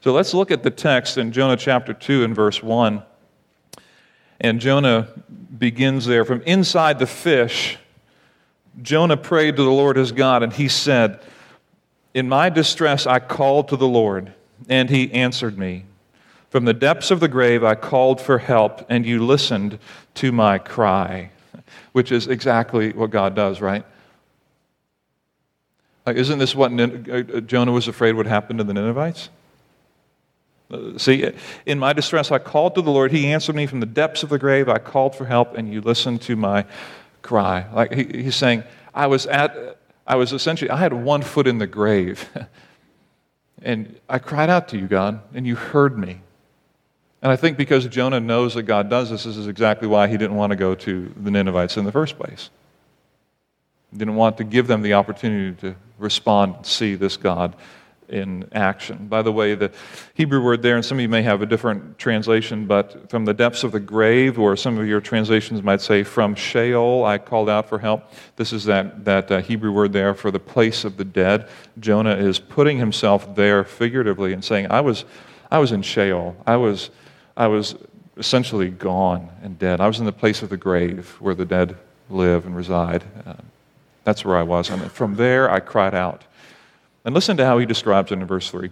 So 0.01 0.13
let's 0.13 0.33
look 0.33 0.51
at 0.51 0.63
the 0.63 0.71
text 0.71 1.19
in 1.19 1.31
Jonah 1.33 1.59
chapter 1.59 1.93
2 1.93 2.25
and 2.25 2.35
verse 2.35 2.63
1. 2.63 3.03
And 4.41 4.61
Jonah 4.61 5.09
begins 5.57 6.07
there. 6.07 6.25
From 6.25 6.43
inside 6.43 6.99
the 6.99 7.07
fish, 7.07 7.79
Jonah 8.81 9.17
prayed 9.17 9.57
to 9.57 9.63
the 9.63 9.71
Lord 9.71 9.97
his 9.97 10.13
God, 10.13 10.43
and 10.43 10.53
he 10.53 10.69
said, 10.69 11.21
In 12.15 12.29
my 12.29 12.49
distress 12.49 13.07
I 13.07 13.19
called 13.19 13.69
to 13.69 13.77
the 13.77 13.89
Lord, 13.89 14.33
and 14.69 14.89
he 14.89 15.13
answered 15.13 15.59
me. 15.59 15.85
From 16.51 16.65
the 16.65 16.73
depths 16.73 17.11
of 17.11 17.21
the 17.21 17.29
grave 17.29 17.63
I 17.63 17.75
called 17.75 18.21
for 18.21 18.39
help, 18.39 18.87
and 18.89 19.05
you 19.05 19.25
listened 19.25 19.79
to 20.15 20.33
my 20.33 20.59
cry. 20.59 21.31
Which 21.93 22.13
is 22.13 22.29
exactly 22.29 22.93
what 22.93 23.11
God 23.11 23.35
does, 23.35 23.61
right? 23.61 23.85
Isn't 26.07 26.39
this 26.39 26.55
what 26.55 26.73
uh, 26.73 27.41
Jonah 27.41 27.73
was 27.73 27.89
afraid 27.89 28.15
would 28.15 28.27
happen 28.27 28.57
to 28.59 28.65
the 28.65 28.73
Ninevites? 28.73 29.29
See, 30.99 31.31
in 31.65 31.79
my 31.79 31.95
distress, 31.95 32.31
I 32.31 32.39
called 32.39 32.75
to 32.75 32.83
the 32.83 32.91
Lord. 32.91 33.11
He 33.11 33.33
answered 33.33 33.57
me 33.57 33.67
from 33.67 33.81
the 33.81 33.87
depths 33.87 34.23
of 34.23 34.29
the 34.29 34.39
grave. 34.39 34.69
I 34.69 34.79
called 34.79 35.15
for 35.15 35.25
help, 35.25 35.57
and 35.57 35.73
you 35.73 35.81
listened 35.81 36.21
to 36.23 36.37
my 36.37 36.67
cry. 37.23 37.67
Like 37.73 37.93
he, 37.95 38.23
he's 38.25 38.37
saying, 38.37 38.65
I 38.95 39.07
was 39.07 39.27
at, 39.27 39.79
I 40.07 40.17
was 40.17 40.33
essentially, 40.33 40.71
I 40.71 40.77
had 40.77 40.93
one 40.93 41.23
foot 41.23 41.47
in 41.47 41.57
the 41.57 41.67
grave. 41.67 42.29
and 43.63 43.99
I 44.11 44.19
cried 44.19 44.51
out 44.51 44.69
to 44.69 44.79
you, 44.79 44.87
God, 44.87 45.23
and 45.33 45.47
you 45.47 45.57
heard 45.57 45.99
me. 45.99 46.21
And 47.23 47.33
I 47.33 47.37
think 47.37 47.57
because 47.57 47.87
Jonah 47.87 48.21
knows 48.21 48.55
that 48.55 48.65
God 48.65 48.91
does 48.91 49.11
this, 49.11 49.25
this 49.25 49.37
is 49.37 49.49
exactly 49.49 49.89
why 49.89 50.07
he 50.07 50.19
didn't 50.19 50.37
want 50.37 50.51
to 50.51 50.57
go 50.57 50.75
to 50.75 51.13
the 51.17 51.31
Ninevites 51.31 51.77
in 51.79 51.85
the 51.85 51.93
first 51.93 52.19
place. 52.19 52.51
He 53.91 53.99
didn't 53.99 54.17
want 54.17 54.37
to 54.37 54.45
give 54.45 54.67
them 54.67 54.83
the 54.83 54.95
opportunity 54.95 55.57
to 55.63 55.77
respond 55.99 56.57
and 56.57 56.67
see 56.67 56.95
this 56.95 57.17
God 57.17 57.57
in 58.09 58.49
action. 58.53 59.07
By 59.09 59.23
the 59.23 59.33
way, 59.33 59.55
the 59.55 59.71
Hebrew 60.15 60.43
word 60.43 60.63
there, 60.63 60.77
and 60.77 60.85
some 60.85 60.99
of 60.99 61.03
you 61.03 61.09
may 61.09 61.23
have 61.23 61.43
a 61.43 61.47
different 61.47 61.99
translation, 61.99 62.67
but 62.67 63.11
from 63.11 63.25
the 63.25 63.35
depths 63.35 63.65
of 63.65 63.73
the 63.73 63.81
grave, 63.81 64.39
or 64.39 64.57
some 64.57 64.79
of 64.79 64.87
your 64.87 65.01
translations 65.01 65.63
might 65.63 65.81
say 65.81 66.03
from 66.03 66.35
Sheol, 66.35 67.05
I 67.05 67.19
called 67.19 67.49
out 67.49 67.69
for 67.69 67.79
help. 67.79 68.11
This 68.37 68.53
is 68.53 68.65
that, 68.65 69.05
that 69.05 69.31
uh, 69.31 69.41
Hebrew 69.41 69.73
word 69.73 69.93
there 69.93 70.15
for 70.15 70.31
the 70.31 70.41
place 70.41 70.85
of 70.85 70.97
the 70.97 71.05
dead. 71.05 71.49
Jonah 71.79 72.17
is 72.17 72.39
putting 72.39 72.79
himself 72.79 73.35
there 73.35 73.65
figuratively 73.65 74.33
and 74.33 74.45
saying, 74.45 74.69
I 74.71 74.81
was, 74.81 75.05
I 75.51 75.59
was 75.59 75.73
in 75.73 75.83
Sheol. 75.83 76.37
I 76.47 76.57
was, 76.57 76.91
I 77.37 77.47
was 77.47 77.77
essentially 78.17 78.69
gone 78.69 79.31
and 79.43 79.59
dead. 79.59 79.81
I 79.81 79.87
was 79.87 80.01
in 80.01 80.07
the 80.07 80.13
place 80.13 80.43
of 80.43 80.49
the 80.49 80.57
grave 80.57 81.17
where 81.21 81.35
the 81.35 81.45
dead 81.45 81.77
live 82.11 82.47
and 82.47 82.57
reside. 82.57 83.05
Uh, 83.27 83.35
that's 84.05 84.25
where 84.25 84.37
I 84.37 84.43
was. 84.43 84.71
And 84.71 84.91
from 84.91 85.17
there, 85.17 85.51
I 85.51 85.61
cried 85.61 85.95
out. 85.95 86.25
And 87.05 87.15
listen 87.15 87.37
to 87.37 87.45
how 87.45 87.59
he 87.59 87.67
describes 87.67 88.13
it 88.13 88.19
in 88.19 88.27
verse 88.27 88.51
3. 88.51 88.71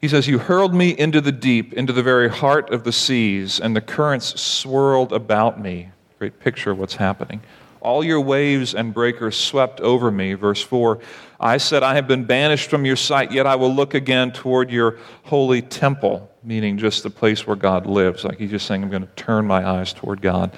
He 0.00 0.08
says, 0.08 0.28
You 0.28 0.38
hurled 0.38 0.74
me 0.74 0.90
into 0.90 1.20
the 1.20 1.32
deep, 1.32 1.72
into 1.72 1.92
the 1.92 2.02
very 2.02 2.28
heart 2.28 2.72
of 2.72 2.84
the 2.84 2.92
seas, 2.92 3.58
and 3.60 3.74
the 3.74 3.80
currents 3.80 4.40
swirled 4.40 5.12
about 5.12 5.60
me. 5.60 5.90
Great 6.18 6.40
picture 6.40 6.70
of 6.70 6.78
what's 6.78 6.96
happening. 6.96 7.42
All 7.80 8.02
your 8.02 8.20
waves 8.20 8.74
and 8.74 8.92
breakers 8.92 9.36
swept 9.36 9.80
over 9.80 10.10
me. 10.10 10.34
Verse 10.34 10.62
4 10.62 10.98
I 11.38 11.58
said, 11.58 11.82
I 11.82 11.94
have 11.94 12.08
been 12.08 12.24
banished 12.24 12.70
from 12.70 12.86
your 12.86 12.96
sight, 12.96 13.30
yet 13.30 13.46
I 13.46 13.56
will 13.56 13.72
look 13.72 13.94
again 13.94 14.32
toward 14.32 14.70
your 14.70 14.98
holy 15.24 15.60
temple, 15.60 16.30
meaning 16.42 16.78
just 16.78 17.02
the 17.02 17.10
place 17.10 17.46
where 17.46 17.56
God 17.56 17.86
lives. 17.86 18.24
Like 18.24 18.38
he's 18.38 18.50
just 18.50 18.66
saying, 18.66 18.82
I'm 18.82 18.90
going 18.90 19.02
to 19.02 19.12
turn 19.16 19.46
my 19.46 19.68
eyes 19.68 19.92
toward 19.92 20.22
God. 20.22 20.52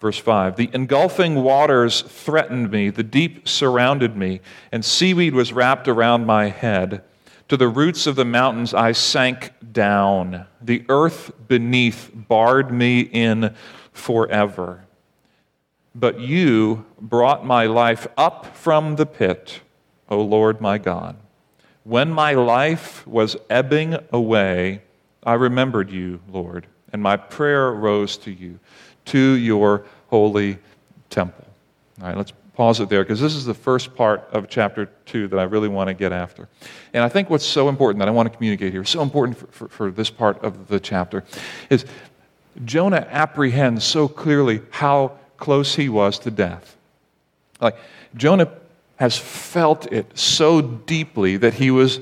Verse 0.00 0.18
5 0.18 0.56
The 0.56 0.70
engulfing 0.72 1.36
waters 1.42 2.02
threatened 2.02 2.70
me, 2.70 2.90
the 2.90 3.02
deep 3.02 3.48
surrounded 3.48 4.16
me, 4.16 4.40
and 4.70 4.84
seaweed 4.84 5.34
was 5.34 5.52
wrapped 5.52 5.88
around 5.88 6.26
my 6.26 6.48
head. 6.48 7.02
To 7.48 7.56
the 7.56 7.68
roots 7.68 8.06
of 8.06 8.16
the 8.16 8.26
mountains 8.26 8.74
I 8.74 8.92
sank 8.92 9.52
down. 9.72 10.46
The 10.60 10.84
earth 10.88 11.30
beneath 11.48 12.10
barred 12.14 12.70
me 12.70 13.00
in 13.00 13.54
forever. 13.92 14.84
But 15.94 16.20
you 16.20 16.84
brought 17.00 17.46
my 17.46 17.66
life 17.66 18.06
up 18.16 18.54
from 18.54 18.96
the 18.96 19.06
pit, 19.06 19.60
O 20.10 20.20
Lord 20.20 20.60
my 20.60 20.76
God. 20.76 21.16
When 21.84 22.10
my 22.10 22.34
life 22.34 23.06
was 23.06 23.36
ebbing 23.48 23.96
away, 24.12 24.82
I 25.22 25.34
remembered 25.34 25.90
you, 25.90 26.20
Lord, 26.30 26.66
and 26.92 27.02
my 27.02 27.16
prayer 27.16 27.72
rose 27.72 28.16
to 28.18 28.30
you, 28.30 28.58
to 29.06 29.18
your 29.18 29.84
holy 30.08 30.58
temple. 31.10 31.46
All 32.00 32.08
right, 32.08 32.16
let's 32.16 32.32
pause 32.54 32.80
it 32.80 32.88
there 32.88 33.04
because 33.04 33.20
this 33.20 33.34
is 33.34 33.44
the 33.44 33.54
first 33.54 33.94
part 33.94 34.28
of 34.32 34.48
chapter 34.48 34.86
2 35.06 35.28
that 35.28 35.38
I 35.38 35.44
really 35.44 35.68
want 35.68 35.88
to 35.88 35.94
get 35.94 36.12
after. 36.12 36.48
And 36.92 37.04
I 37.04 37.08
think 37.08 37.30
what's 37.30 37.46
so 37.46 37.68
important 37.68 38.00
that 38.00 38.08
I 38.08 38.10
want 38.10 38.30
to 38.30 38.36
communicate 38.36 38.72
here, 38.72 38.84
so 38.84 39.00
important 39.00 39.38
for, 39.38 39.46
for, 39.46 39.68
for 39.68 39.90
this 39.90 40.10
part 40.10 40.42
of 40.42 40.68
the 40.68 40.80
chapter, 40.80 41.24
is 41.70 41.84
Jonah 42.64 43.06
apprehends 43.10 43.84
so 43.84 44.08
clearly 44.08 44.62
how 44.70 45.18
close 45.36 45.76
he 45.76 45.88
was 45.88 46.18
to 46.20 46.30
death. 46.30 46.76
Like, 47.60 47.76
Jonah 48.16 48.50
has 48.96 49.16
felt 49.16 49.92
it 49.92 50.18
so 50.18 50.60
deeply 50.60 51.36
that 51.36 51.54
he 51.54 51.70
was 51.70 52.00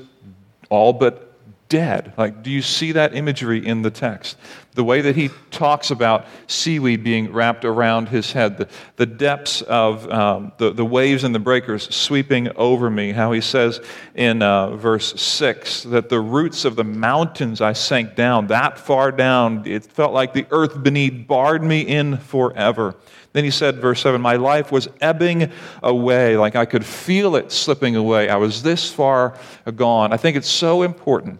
all 0.69 0.93
but 0.93 1.26
dead. 1.69 2.13
Like, 2.17 2.43
do 2.43 2.49
you 2.49 2.61
see 2.61 2.93
that 2.93 3.15
imagery 3.15 3.65
in 3.65 3.81
the 3.81 3.91
text? 3.91 4.37
The 4.73 4.83
way 4.83 5.01
that 5.01 5.15
he 5.15 5.29
talks 5.49 5.89
about 5.89 6.25
seaweed 6.45 7.03
being 7.03 7.33
wrapped 7.33 7.65
around 7.65 8.09
his 8.09 8.31
head, 8.31 8.57
the, 8.57 8.67
the 8.95 9.07
depths 9.07 9.63
of 9.63 10.09
um, 10.11 10.51
the, 10.57 10.71
the 10.71 10.85
waves 10.85 11.23
and 11.23 11.33
the 11.33 11.39
breakers 11.39 11.93
sweeping 11.93 12.49
over 12.55 12.89
me. 12.89 13.11
How 13.11 13.31
he 13.31 13.41
says 13.41 13.81
in 14.13 14.41
uh, 14.43 14.75
verse 14.75 15.19
6 15.19 15.83
that 15.83 16.09
the 16.09 16.19
roots 16.19 16.63
of 16.63 16.75
the 16.75 16.83
mountains 16.83 17.59
I 17.59 17.73
sank 17.73 18.15
down, 18.15 18.47
that 18.47 18.77
far 18.77 19.11
down, 19.11 19.65
it 19.65 19.83
felt 19.83 20.13
like 20.13 20.33
the 20.33 20.45
earth 20.51 20.81
beneath 20.83 21.27
barred 21.27 21.63
me 21.63 21.81
in 21.81 22.17
forever. 22.17 22.95
Then 23.33 23.43
he 23.43 23.51
said, 23.51 23.77
verse 23.77 24.01
7, 24.01 24.21
My 24.21 24.35
life 24.35 24.71
was 24.71 24.87
ebbing 25.01 25.51
away, 25.83 26.37
like 26.37 26.55
I 26.55 26.65
could 26.65 26.85
feel 26.85 27.35
it 27.35 27.51
slipping 27.51 27.95
away. 27.95 28.29
I 28.29 28.37
was 28.37 28.63
this 28.63 28.91
far 28.91 29.37
gone. 29.75 30.13
I 30.13 30.17
think 30.17 30.37
it's 30.37 30.49
so 30.49 30.83
important 30.83 31.39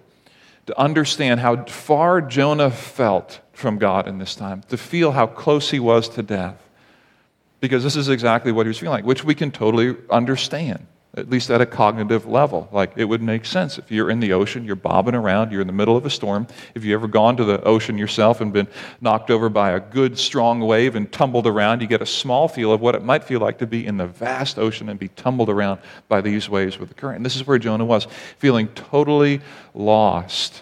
to 0.67 0.79
understand 0.79 1.39
how 1.39 1.65
far 1.65 2.21
Jonah 2.21 2.69
felt 2.69 3.39
from 3.53 3.77
God 3.77 4.07
in 4.07 4.19
this 4.19 4.35
time, 4.35 4.61
to 4.69 4.77
feel 4.77 5.13
how 5.13 5.25
close 5.25 5.71
he 5.71 5.79
was 5.79 6.07
to 6.09 6.21
death. 6.21 6.61
Because 7.59 7.83
this 7.83 7.95
is 7.95 8.07
exactly 8.07 8.51
what 8.51 8.67
he 8.67 8.67
was 8.67 8.77
feeling 8.77 9.03
which 9.03 9.23
we 9.23 9.33
can 9.33 9.49
totally 9.49 9.95
understand 10.11 10.85
at 11.17 11.29
least 11.29 11.49
at 11.49 11.59
a 11.59 11.65
cognitive 11.65 12.27
level. 12.27 12.69
Like 12.71 12.91
it 12.95 13.05
would 13.05 13.21
make 13.21 13.43
sense 13.43 13.79
if 13.79 13.91
you're 13.91 14.09
in 14.09 14.19
the 14.19 14.33
ocean, 14.33 14.63
you're 14.63 14.75
bobbing 14.75 15.15
around, 15.15 15.51
you're 15.51 15.61
in 15.61 15.67
the 15.67 15.73
middle 15.73 15.97
of 15.97 16.05
a 16.05 16.09
storm. 16.09 16.47
If 16.75 16.85
you 16.85 16.93
ever 16.93 17.07
gone 17.07 17.35
to 17.37 17.43
the 17.43 17.61
ocean 17.63 17.97
yourself 17.97 18.39
and 18.39 18.53
been 18.53 18.67
knocked 19.01 19.31
over 19.31 19.49
by 19.49 19.71
a 19.71 19.79
good 19.79 20.19
strong 20.19 20.59
wave 20.59 20.95
and 20.95 21.11
tumbled 21.11 21.47
around, 21.47 21.81
you 21.81 21.87
get 21.87 22.03
a 22.03 22.05
small 22.05 22.47
feel 22.47 22.71
of 22.71 22.81
what 22.81 22.93
it 22.93 23.03
might 23.03 23.23
feel 23.23 23.39
like 23.39 23.57
to 23.57 23.67
be 23.67 23.85
in 23.85 23.97
the 23.97 24.05
vast 24.05 24.59
ocean 24.59 24.89
and 24.89 24.99
be 24.99 25.07
tumbled 25.09 25.49
around 25.49 25.79
by 26.07 26.21
these 26.21 26.47
waves 26.47 26.77
with 26.77 26.89
the 26.89 26.95
current. 26.95 27.17
And 27.17 27.25
this 27.25 27.35
is 27.35 27.47
where 27.47 27.57
Jonah 27.57 27.85
was, 27.85 28.07
feeling 28.37 28.67
totally 28.69 29.41
lost, 29.73 30.61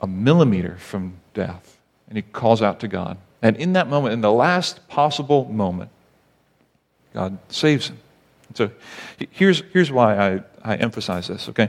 a 0.00 0.06
millimeter 0.06 0.76
from 0.76 1.14
death. 1.34 1.78
And 2.08 2.16
he 2.16 2.22
calls 2.22 2.62
out 2.62 2.78
to 2.80 2.88
God. 2.88 3.18
And 3.42 3.56
in 3.56 3.72
that 3.72 3.88
moment, 3.88 4.12
in 4.12 4.20
the 4.20 4.30
last 4.30 4.86
possible 4.86 5.46
moment, 5.46 5.90
God 7.12 7.38
saves 7.48 7.88
him. 7.88 7.98
So 8.54 8.70
here's, 9.30 9.62
here's 9.72 9.90
why 9.90 10.16
I, 10.16 10.42
I 10.62 10.76
emphasize 10.76 11.28
this, 11.28 11.48
okay? 11.48 11.68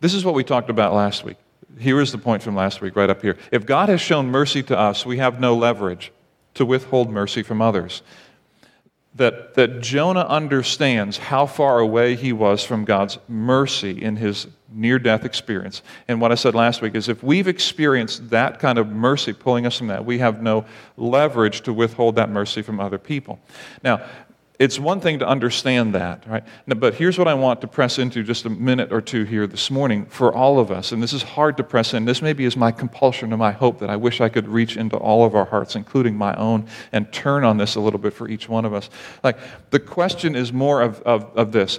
This 0.00 0.14
is 0.14 0.24
what 0.24 0.34
we 0.34 0.44
talked 0.44 0.70
about 0.70 0.94
last 0.94 1.24
week. 1.24 1.36
Here 1.78 2.00
is 2.00 2.12
the 2.12 2.18
point 2.18 2.42
from 2.42 2.54
last 2.54 2.80
week, 2.80 2.96
right 2.96 3.10
up 3.10 3.22
here. 3.22 3.36
If 3.50 3.66
God 3.66 3.88
has 3.88 4.00
shown 4.00 4.28
mercy 4.28 4.62
to 4.64 4.78
us, 4.78 5.04
we 5.04 5.18
have 5.18 5.40
no 5.40 5.54
leverage 5.54 6.12
to 6.54 6.64
withhold 6.64 7.10
mercy 7.10 7.42
from 7.42 7.60
others. 7.60 8.02
That, 9.14 9.54
that 9.54 9.80
Jonah 9.80 10.26
understands 10.28 11.16
how 11.16 11.46
far 11.46 11.78
away 11.78 12.16
he 12.16 12.34
was 12.34 12.62
from 12.62 12.84
God's 12.84 13.18
mercy 13.28 14.02
in 14.02 14.16
his 14.16 14.46
near 14.70 14.98
death 14.98 15.24
experience. 15.24 15.80
And 16.06 16.20
what 16.20 16.32
I 16.32 16.34
said 16.34 16.54
last 16.54 16.82
week 16.82 16.94
is 16.94 17.08
if 17.08 17.22
we've 17.22 17.48
experienced 17.48 18.28
that 18.30 18.58
kind 18.58 18.76
of 18.78 18.88
mercy 18.88 19.32
pulling 19.32 19.64
us 19.64 19.78
from 19.78 19.86
that, 19.86 20.04
we 20.04 20.18
have 20.18 20.42
no 20.42 20.66
leverage 20.98 21.62
to 21.62 21.72
withhold 21.72 22.16
that 22.16 22.28
mercy 22.28 22.60
from 22.60 22.78
other 22.78 22.98
people. 22.98 23.40
Now, 23.82 24.06
it's 24.58 24.78
one 24.78 25.00
thing 25.00 25.18
to 25.18 25.28
understand 25.28 25.94
that, 25.94 26.26
right? 26.26 26.42
But 26.66 26.94
here's 26.94 27.18
what 27.18 27.28
I 27.28 27.34
want 27.34 27.60
to 27.60 27.66
press 27.66 27.98
into 27.98 28.22
just 28.22 28.46
a 28.46 28.50
minute 28.50 28.92
or 28.92 29.00
two 29.00 29.24
here 29.24 29.46
this 29.46 29.70
morning 29.70 30.06
for 30.06 30.34
all 30.34 30.58
of 30.58 30.70
us. 30.70 30.92
And 30.92 31.02
this 31.02 31.12
is 31.12 31.22
hard 31.22 31.58
to 31.58 31.64
press 31.64 31.92
in. 31.92 32.06
This 32.06 32.22
maybe 32.22 32.44
is 32.44 32.56
my 32.56 32.72
compulsion 32.72 33.32
and 33.32 33.38
my 33.38 33.52
hope 33.52 33.80
that 33.80 33.90
I 33.90 33.96
wish 33.96 34.20
I 34.20 34.28
could 34.28 34.48
reach 34.48 34.76
into 34.76 34.96
all 34.96 35.24
of 35.24 35.34
our 35.34 35.44
hearts, 35.44 35.76
including 35.76 36.16
my 36.16 36.34
own, 36.36 36.66
and 36.92 37.12
turn 37.12 37.44
on 37.44 37.58
this 37.58 37.74
a 37.74 37.80
little 37.80 38.00
bit 38.00 38.14
for 38.14 38.28
each 38.28 38.48
one 38.48 38.64
of 38.64 38.72
us. 38.72 38.88
Like, 39.22 39.38
the 39.70 39.80
question 39.80 40.34
is 40.34 40.52
more 40.52 40.80
of, 40.80 41.02
of, 41.02 41.24
of 41.36 41.52
this 41.52 41.78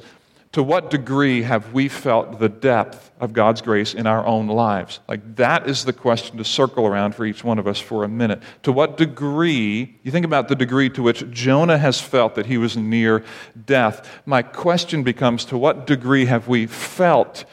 to 0.53 0.63
what 0.63 0.89
degree 0.89 1.41
have 1.43 1.73
we 1.73 1.87
felt 1.87 2.39
the 2.39 2.49
depth 2.49 3.11
of 3.19 3.33
God's 3.33 3.61
grace 3.61 3.93
in 3.93 4.07
our 4.07 4.25
own 4.25 4.47
lives? 4.47 4.99
Like, 5.07 5.35
that 5.35 5.67
is 5.67 5.85
the 5.85 5.93
question 5.93 6.37
to 6.37 6.45
circle 6.45 6.85
around 6.85 7.15
for 7.15 7.25
each 7.25 7.43
one 7.43 7.59
of 7.59 7.67
us 7.67 7.79
for 7.79 8.03
a 8.03 8.07
minute. 8.07 8.41
To 8.63 8.71
what 8.71 8.97
degree, 8.97 9.95
you 10.03 10.11
think 10.11 10.25
about 10.25 10.47
the 10.47 10.55
degree 10.55 10.89
to 10.91 11.03
which 11.03 11.29
Jonah 11.31 11.77
has 11.77 11.99
felt 11.99 12.35
that 12.35 12.45
he 12.45 12.57
was 12.57 12.77
near 12.77 13.23
death. 13.65 14.09
My 14.25 14.41
question 14.41 15.03
becomes 15.03 15.45
to 15.45 15.57
what 15.57 15.85
degree 15.85 16.25
have 16.25 16.47
we 16.47 16.65
felt 16.65 17.45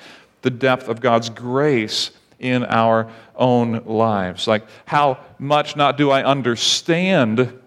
the 0.43 0.51
depth 0.51 0.89
of 0.89 1.01
God's 1.01 1.31
grace 1.31 2.13
in 2.39 2.65
our 2.65 3.11
own 3.35 3.85
lives? 3.85 4.47
Like, 4.47 4.65
how 4.87 5.19
much 5.39 5.77
not 5.77 5.97
do 5.97 6.11
I 6.11 6.23
understand 6.23 7.61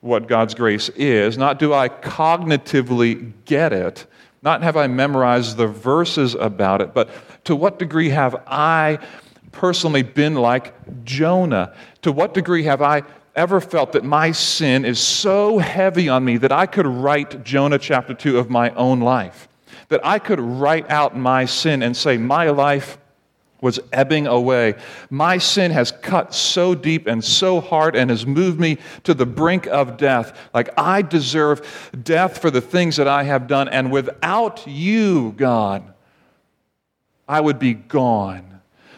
what 0.00 0.28
God's 0.28 0.54
grace 0.54 0.88
is, 0.90 1.36
not 1.36 1.58
do 1.58 1.74
I 1.74 1.88
cognitively 1.88 3.32
get 3.44 3.72
it 3.72 4.06
not 4.42 4.62
have 4.62 4.76
I 4.76 4.86
memorized 4.86 5.56
the 5.56 5.66
verses 5.66 6.34
about 6.34 6.80
it, 6.80 6.94
but 6.94 7.10
to 7.44 7.54
what 7.54 7.78
degree 7.78 8.08
have 8.10 8.42
I 8.46 8.98
personally 9.52 10.02
been 10.02 10.34
like 10.34 10.74
Jonah? 11.04 11.74
To 12.02 12.12
what 12.12 12.34
degree 12.34 12.62
have 12.64 12.80
I 12.80 13.02
ever 13.36 13.60
felt 13.60 13.92
that 13.92 14.04
my 14.04 14.32
sin 14.32 14.84
is 14.84 14.98
so 14.98 15.58
heavy 15.58 16.08
on 16.08 16.24
me 16.24 16.36
that 16.38 16.52
I 16.52 16.66
could 16.66 16.86
write 16.86 17.44
Jonah 17.44 17.78
chapter 17.78 18.14
2 18.14 18.38
of 18.38 18.50
my 18.50 18.70
own 18.70 19.00
life? 19.00 19.48
That 19.88 20.04
I 20.04 20.18
could 20.18 20.40
write 20.40 20.90
out 20.90 21.16
my 21.16 21.44
sin 21.44 21.82
and 21.82 21.96
say, 21.96 22.16
My 22.16 22.50
life 22.50 22.98
was 23.60 23.80
ebbing 23.92 24.26
away. 24.26 24.74
My 25.10 25.38
sin 25.38 25.70
has 25.70 25.92
cut 25.92 26.34
so 26.34 26.74
deep 26.74 27.06
and 27.06 27.24
so 27.24 27.60
hard 27.60 27.96
and 27.96 28.10
has 28.10 28.26
moved 28.26 28.58
me 28.58 28.78
to 29.04 29.14
the 29.14 29.26
brink 29.26 29.66
of 29.66 29.96
death. 29.96 30.36
Like 30.54 30.70
I 30.76 31.02
deserve 31.02 31.90
death 32.02 32.38
for 32.38 32.50
the 32.50 32.60
things 32.60 32.96
that 32.96 33.08
I 33.08 33.24
have 33.24 33.46
done. 33.46 33.68
And 33.68 33.92
without 33.92 34.66
you, 34.66 35.32
God, 35.36 35.92
I 37.28 37.40
would 37.40 37.58
be 37.58 37.74
gone. 37.74 38.50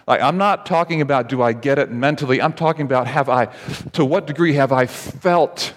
Like, 0.07 0.21
I'm 0.21 0.39
not 0.39 0.67
talking 0.67 1.01
about 1.01 1.29
do 1.29 1.43
I 1.43 1.53
get 1.53 1.79
it 1.79 1.91
mentally. 1.91 2.43
I'm 2.43 2.55
talking 2.55 2.85
about 2.85 3.07
have 3.07 3.29
I, 3.29 3.47
to 3.93 4.05
what 4.05 4.27
degree 4.27 4.55
have 4.55 4.73
I 4.73 4.87
felt 4.87 5.75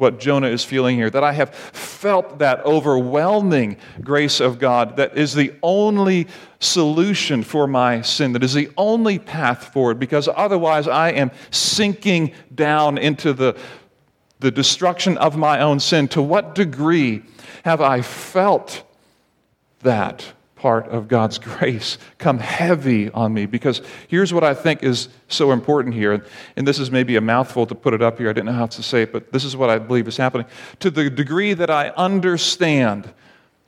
what 0.00 0.18
Jonah 0.18 0.48
is 0.48 0.64
feeling 0.64 0.96
here, 0.96 1.10
that 1.10 1.22
I 1.22 1.32
have 1.32 1.54
felt 1.54 2.38
that 2.38 2.64
overwhelming 2.64 3.76
grace 4.02 4.40
of 4.40 4.58
God 4.58 4.96
that 4.96 5.16
is 5.16 5.34
the 5.34 5.52
only 5.62 6.26
solution 6.58 7.42
for 7.42 7.66
my 7.66 8.00
sin, 8.00 8.32
that 8.32 8.42
is 8.42 8.54
the 8.54 8.70
only 8.78 9.18
path 9.18 9.72
forward, 9.72 9.98
because 9.98 10.26
otherwise 10.34 10.88
I 10.88 11.10
am 11.10 11.30
sinking 11.50 12.32
down 12.54 12.96
into 12.96 13.34
the, 13.34 13.58
the 14.38 14.50
destruction 14.50 15.18
of 15.18 15.36
my 15.36 15.60
own 15.60 15.80
sin. 15.80 16.08
To 16.08 16.22
what 16.22 16.54
degree 16.54 17.22
have 17.64 17.82
I 17.82 18.00
felt 18.00 18.82
that? 19.80 20.32
Part 20.60 20.86
of 20.88 21.08
God's 21.08 21.38
grace 21.38 21.96
come 22.18 22.38
heavy 22.38 23.10
on 23.12 23.32
me. 23.32 23.46
Because 23.46 23.80
here's 24.08 24.34
what 24.34 24.44
I 24.44 24.52
think 24.52 24.82
is 24.82 25.08
so 25.28 25.52
important 25.52 25.94
here, 25.94 26.22
and 26.54 26.68
this 26.68 26.78
is 26.78 26.90
maybe 26.90 27.16
a 27.16 27.20
mouthful 27.22 27.66
to 27.66 27.74
put 27.74 27.94
it 27.94 28.02
up 28.02 28.18
here. 28.18 28.28
I 28.28 28.34
didn't 28.34 28.46
know 28.46 28.52
how 28.52 28.66
to 28.66 28.82
say 28.82 29.02
it, 29.02 29.12
but 29.12 29.32
this 29.32 29.42
is 29.42 29.56
what 29.56 29.70
I 29.70 29.78
believe 29.78 30.06
is 30.06 30.18
happening. 30.18 30.46
To 30.80 30.90
the 30.90 31.08
degree 31.08 31.54
that 31.54 31.70
I 31.70 31.88
understand 31.90 33.10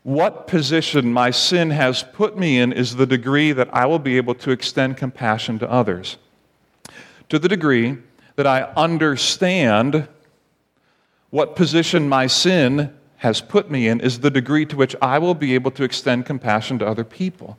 what 0.03 0.47
position 0.47 1.11
my 1.13 1.31
sin 1.31 1.71
has 1.71 2.03
put 2.03 2.37
me 2.37 2.59
in, 2.59 2.75
is 2.75 2.97
the 2.97 3.07
degree 3.07 3.53
that 3.53 3.73
I 3.73 3.87
will 3.87 4.01
be 4.01 4.19
able 4.19 4.35
to 4.35 4.51
extend 4.51 4.99
compassion 4.99 5.59
to 5.61 5.71
others. 5.71 6.19
To 7.31 7.39
the 7.39 7.49
degree 7.49 7.97
that 8.37 8.47
I 8.47 8.65
understand 8.77 10.09
what 11.31 11.57
position 11.57 12.07
my 12.07 12.27
sin 12.27 12.93
has 13.23 13.41
put 13.41 13.71
me 13.71 13.87
in 13.87 14.01
is 14.01 14.19
the 14.19 14.33
degree 14.33 14.67
to 14.67 14.77
which 14.77 14.97
I 15.01 15.21
will 15.21 15.35
be 15.35 15.55
able 15.55 15.71
to 15.73 15.85
extend 15.85 16.27
compassion 16.27 16.81
to 16.81 16.87
other 16.87 17.05
people. 17.05 17.57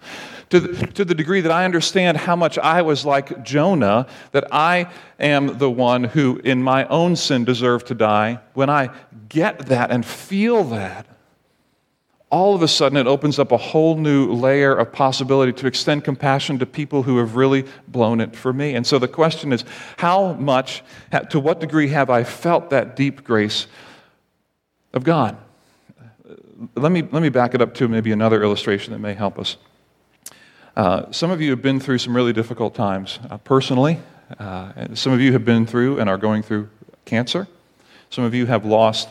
To 0.49 0.59
the, 0.59 0.87
to 0.87 1.05
the 1.05 1.15
degree 1.15 1.39
that 1.39 1.53
I 1.53 1.63
understand 1.63 2.17
how 2.17 2.35
much 2.35 2.57
I 2.57 2.81
was 2.81 3.05
like 3.05 3.45
Jonah, 3.45 4.05
that 4.33 4.45
I 4.51 4.91
am 5.21 5.57
the 5.59 5.71
one 5.71 6.03
who, 6.03 6.41
in 6.43 6.61
my 6.61 6.85
own 6.87 7.15
sin, 7.15 7.45
deserved 7.45 7.87
to 7.87 7.95
die, 7.95 8.39
when 8.53 8.69
I 8.69 8.89
get 9.29 9.67
that 9.67 9.89
and 9.89 10.05
feel 10.05 10.65
that, 10.65 11.07
all 12.29 12.53
of 12.53 12.61
a 12.61 12.67
sudden 12.67 12.97
it 12.97 13.07
opens 13.07 13.39
up 13.39 13.53
a 13.53 13.57
whole 13.57 13.95
new 13.95 14.33
layer 14.33 14.75
of 14.75 14.91
possibility 14.91 15.53
to 15.53 15.65
extend 15.65 16.03
compassion 16.03 16.59
to 16.59 16.65
people 16.65 17.03
who 17.03 17.19
have 17.19 17.37
really 17.37 17.63
blown 17.87 18.19
it 18.19 18.35
for 18.35 18.51
me. 18.51 18.75
And 18.75 18.85
so 18.85 18.99
the 18.99 19.07
question 19.07 19.53
is 19.53 19.63
how 19.95 20.33
much, 20.33 20.83
to 21.29 21.39
what 21.39 21.61
degree 21.61 21.87
have 21.87 22.09
I 22.09 22.25
felt 22.25 22.69
that 22.71 22.97
deep 22.97 23.23
grace 23.23 23.67
of 24.91 25.05
God? 25.05 25.37
Let 26.75 26.91
me, 26.91 27.01
let 27.01 27.21
me 27.21 27.29
back 27.29 27.53
it 27.53 27.61
up 27.61 27.73
to 27.75 27.87
maybe 27.87 28.11
another 28.11 28.43
illustration 28.43 28.93
that 28.93 28.99
may 28.99 29.13
help 29.13 29.37
us. 29.39 29.57
Uh, 30.75 31.11
some 31.11 31.29
of 31.29 31.41
you 31.41 31.49
have 31.51 31.61
been 31.61 31.79
through 31.79 31.97
some 31.97 32.15
really 32.15 32.33
difficult 32.33 32.73
times 32.73 33.19
uh, 33.29 33.37
personally. 33.37 33.99
Uh, 34.39 34.95
some 34.95 35.13
of 35.13 35.19
you 35.19 35.33
have 35.33 35.45
been 35.45 35.65
through 35.65 35.99
and 35.99 36.09
are 36.09 36.17
going 36.17 36.41
through 36.41 36.69
cancer. 37.05 37.47
Some 38.09 38.23
of 38.23 38.33
you 38.33 38.45
have 38.45 38.65
lost 38.65 39.09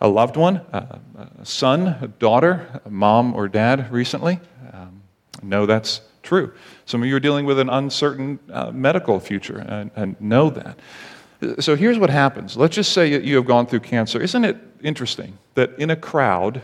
a 0.00 0.08
loved 0.08 0.36
one, 0.36 0.56
a 0.72 1.00
son, 1.42 1.98
a 2.00 2.08
daughter, 2.08 2.80
a 2.84 2.90
mom 2.90 3.34
or 3.34 3.48
dad 3.48 3.92
recently. 3.92 4.40
Um, 4.72 5.02
know 5.42 5.66
that's 5.66 6.00
true. 6.22 6.52
Some 6.86 7.02
of 7.02 7.08
you 7.08 7.16
are 7.16 7.20
dealing 7.20 7.46
with 7.46 7.58
an 7.58 7.68
uncertain 7.68 8.38
uh, 8.52 8.70
medical 8.70 9.20
future 9.20 9.58
and, 9.58 9.90
and, 9.94 10.20
know 10.20 10.50
that. 10.50 10.78
So 11.62 11.76
here's 11.76 11.98
what 11.98 12.10
happens. 12.10 12.56
Let's 12.56 12.74
just 12.74 12.92
say 12.92 13.20
you 13.22 13.36
have 13.36 13.46
gone 13.46 13.66
through 13.66 13.80
cancer. 13.80 14.20
Isn't 14.20 14.44
it 14.44 14.56
interesting 14.82 15.38
that 15.54 15.78
in 15.78 15.90
a 15.90 15.96
crowd, 15.96 16.62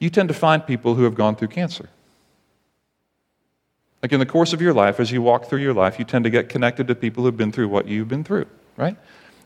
you 0.00 0.10
tend 0.10 0.28
to 0.28 0.34
find 0.34 0.66
people 0.66 0.96
who 0.96 1.04
have 1.04 1.14
gone 1.14 1.36
through 1.36 1.48
cancer? 1.48 1.88
Like 4.02 4.12
in 4.12 4.18
the 4.18 4.26
course 4.26 4.52
of 4.52 4.62
your 4.62 4.72
life, 4.72 4.98
as 4.98 5.12
you 5.12 5.22
walk 5.22 5.44
through 5.44 5.60
your 5.60 5.74
life, 5.74 5.98
you 5.98 6.04
tend 6.04 6.24
to 6.24 6.30
get 6.30 6.48
connected 6.48 6.88
to 6.88 6.94
people 6.94 7.22
who've 7.22 7.36
been 7.36 7.52
through 7.52 7.68
what 7.68 7.86
you've 7.86 8.08
been 8.08 8.24
through, 8.24 8.46
right? 8.76 8.96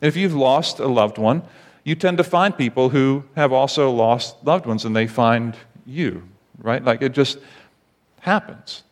And 0.01 0.09
if 0.09 0.17
you've 0.17 0.35
lost 0.35 0.79
a 0.79 0.87
loved 0.87 1.19
one, 1.19 1.43
you 1.83 1.95
tend 1.95 2.19
to 2.19 2.25
find 2.25 2.57
people 2.57 2.89
who 2.89 3.25
have 3.37 3.53
also 3.53 3.91
lost 3.91 4.37
loved 4.45 4.65
ones 4.65 4.85
and 4.85 4.95
they 4.95 5.07
find 5.07 5.57
you, 5.85 6.23
right? 6.59 6.83
Like 6.83 7.03
it 7.03 7.13
just 7.13 7.39
happens. 8.21 8.85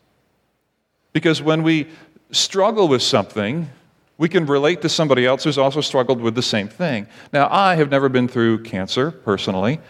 Because 1.13 1.41
when 1.41 1.63
we 1.63 1.89
struggle 2.33 2.89
with 2.89 3.03
something, 3.03 3.71
we 4.19 4.29
can 4.29 4.47
relate 4.47 4.83
to 4.83 4.89
somebody 4.89 5.27
else 5.27 5.45
who's 5.45 5.59
also 5.59 5.81
struggled 5.81 6.21
with 6.21 6.35
the 6.35 6.43
same 6.43 6.69
thing. 6.69 7.07
Now, 7.33 7.49
I 7.51 7.77
have 7.77 7.91
never 7.91 8.09
been 8.09 8.29
through 8.29 8.63
cancer 8.63 9.11
personally. 9.11 9.81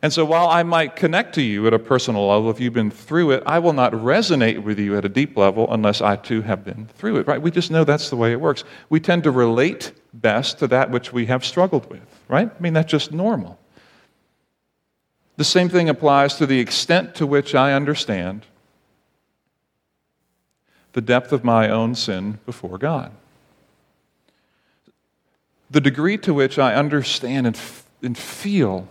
And 0.00 0.12
so 0.12 0.24
while 0.24 0.48
I 0.48 0.62
might 0.62 0.94
connect 0.94 1.34
to 1.34 1.42
you 1.42 1.66
at 1.66 1.74
a 1.74 1.78
personal 1.78 2.28
level 2.28 2.50
if 2.50 2.60
you've 2.60 2.72
been 2.72 2.90
through 2.90 3.32
it, 3.32 3.42
I 3.44 3.58
will 3.58 3.72
not 3.72 3.92
resonate 3.92 4.62
with 4.62 4.78
you 4.78 4.96
at 4.96 5.04
a 5.04 5.08
deep 5.08 5.36
level 5.36 5.72
unless 5.72 6.00
I 6.00 6.16
too 6.16 6.42
have 6.42 6.64
been 6.64 6.86
through 6.86 7.16
it, 7.16 7.26
right? 7.26 7.42
We 7.42 7.50
just 7.50 7.70
know 7.70 7.82
that's 7.82 8.08
the 8.08 8.16
way 8.16 8.30
it 8.30 8.40
works. 8.40 8.62
We 8.90 9.00
tend 9.00 9.24
to 9.24 9.32
relate 9.32 9.92
best 10.14 10.60
to 10.60 10.68
that 10.68 10.90
which 10.90 11.12
we 11.12 11.26
have 11.26 11.44
struggled 11.44 11.90
with, 11.90 12.22
right? 12.28 12.48
I 12.48 12.62
mean, 12.62 12.74
that's 12.74 12.90
just 12.90 13.12
normal. 13.12 13.58
The 15.36 15.44
same 15.44 15.68
thing 15.68 15.88
applies 15.88 16.36
to 16.36 16.46
the 16.46 16.60
extent 16.60 17.14
to 17.16 17.26
which 17.26 17.54
I 17.54 17.72
understand 17.72 18.46
the 20.92 21.00
depth 21.00 21.32
of 21.32 21.44
my 21.44 21.68
own 21.68 21.94
sin 21.94 22.38
before 22.46 22.78
God. 22.78 23.12
The 25.70 25.80
degree 25.80 26.18
to 26.18 26.32
which 26.32 26.58
I 26.58 26.74
understand 26.74 27.46
and, 27.46 27.56
f- 27.56 27.84
and 28.02 28.16
feel 28.16 28.88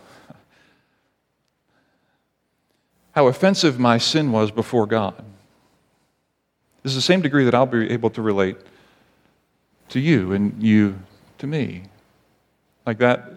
how 3.18 3.26
offensive 3.26 3.80
my 3.80 3.98
sin 3.98 4.32
was 4.32 4.52
before 4.52 4.86
God. 4.86 5.26
This 6.84 6.92
is 6.92 6.96
the 6.98 7.02
same 7.02 7.20
degree 7.20 7.46
that 7.46 7.56
I'll 7.56 7.66
be 7.66 7.90
able 7.90 8.12
to 8.12 8.22
relate 8.22 8.58
to 9.90 10.00
you 10.00 10.34
and 10.34 10.62
you 10.62 11.00
to 11.40 11.48
me. 11.48 11.86
Like 12.86 13.00
that 13.00 13.34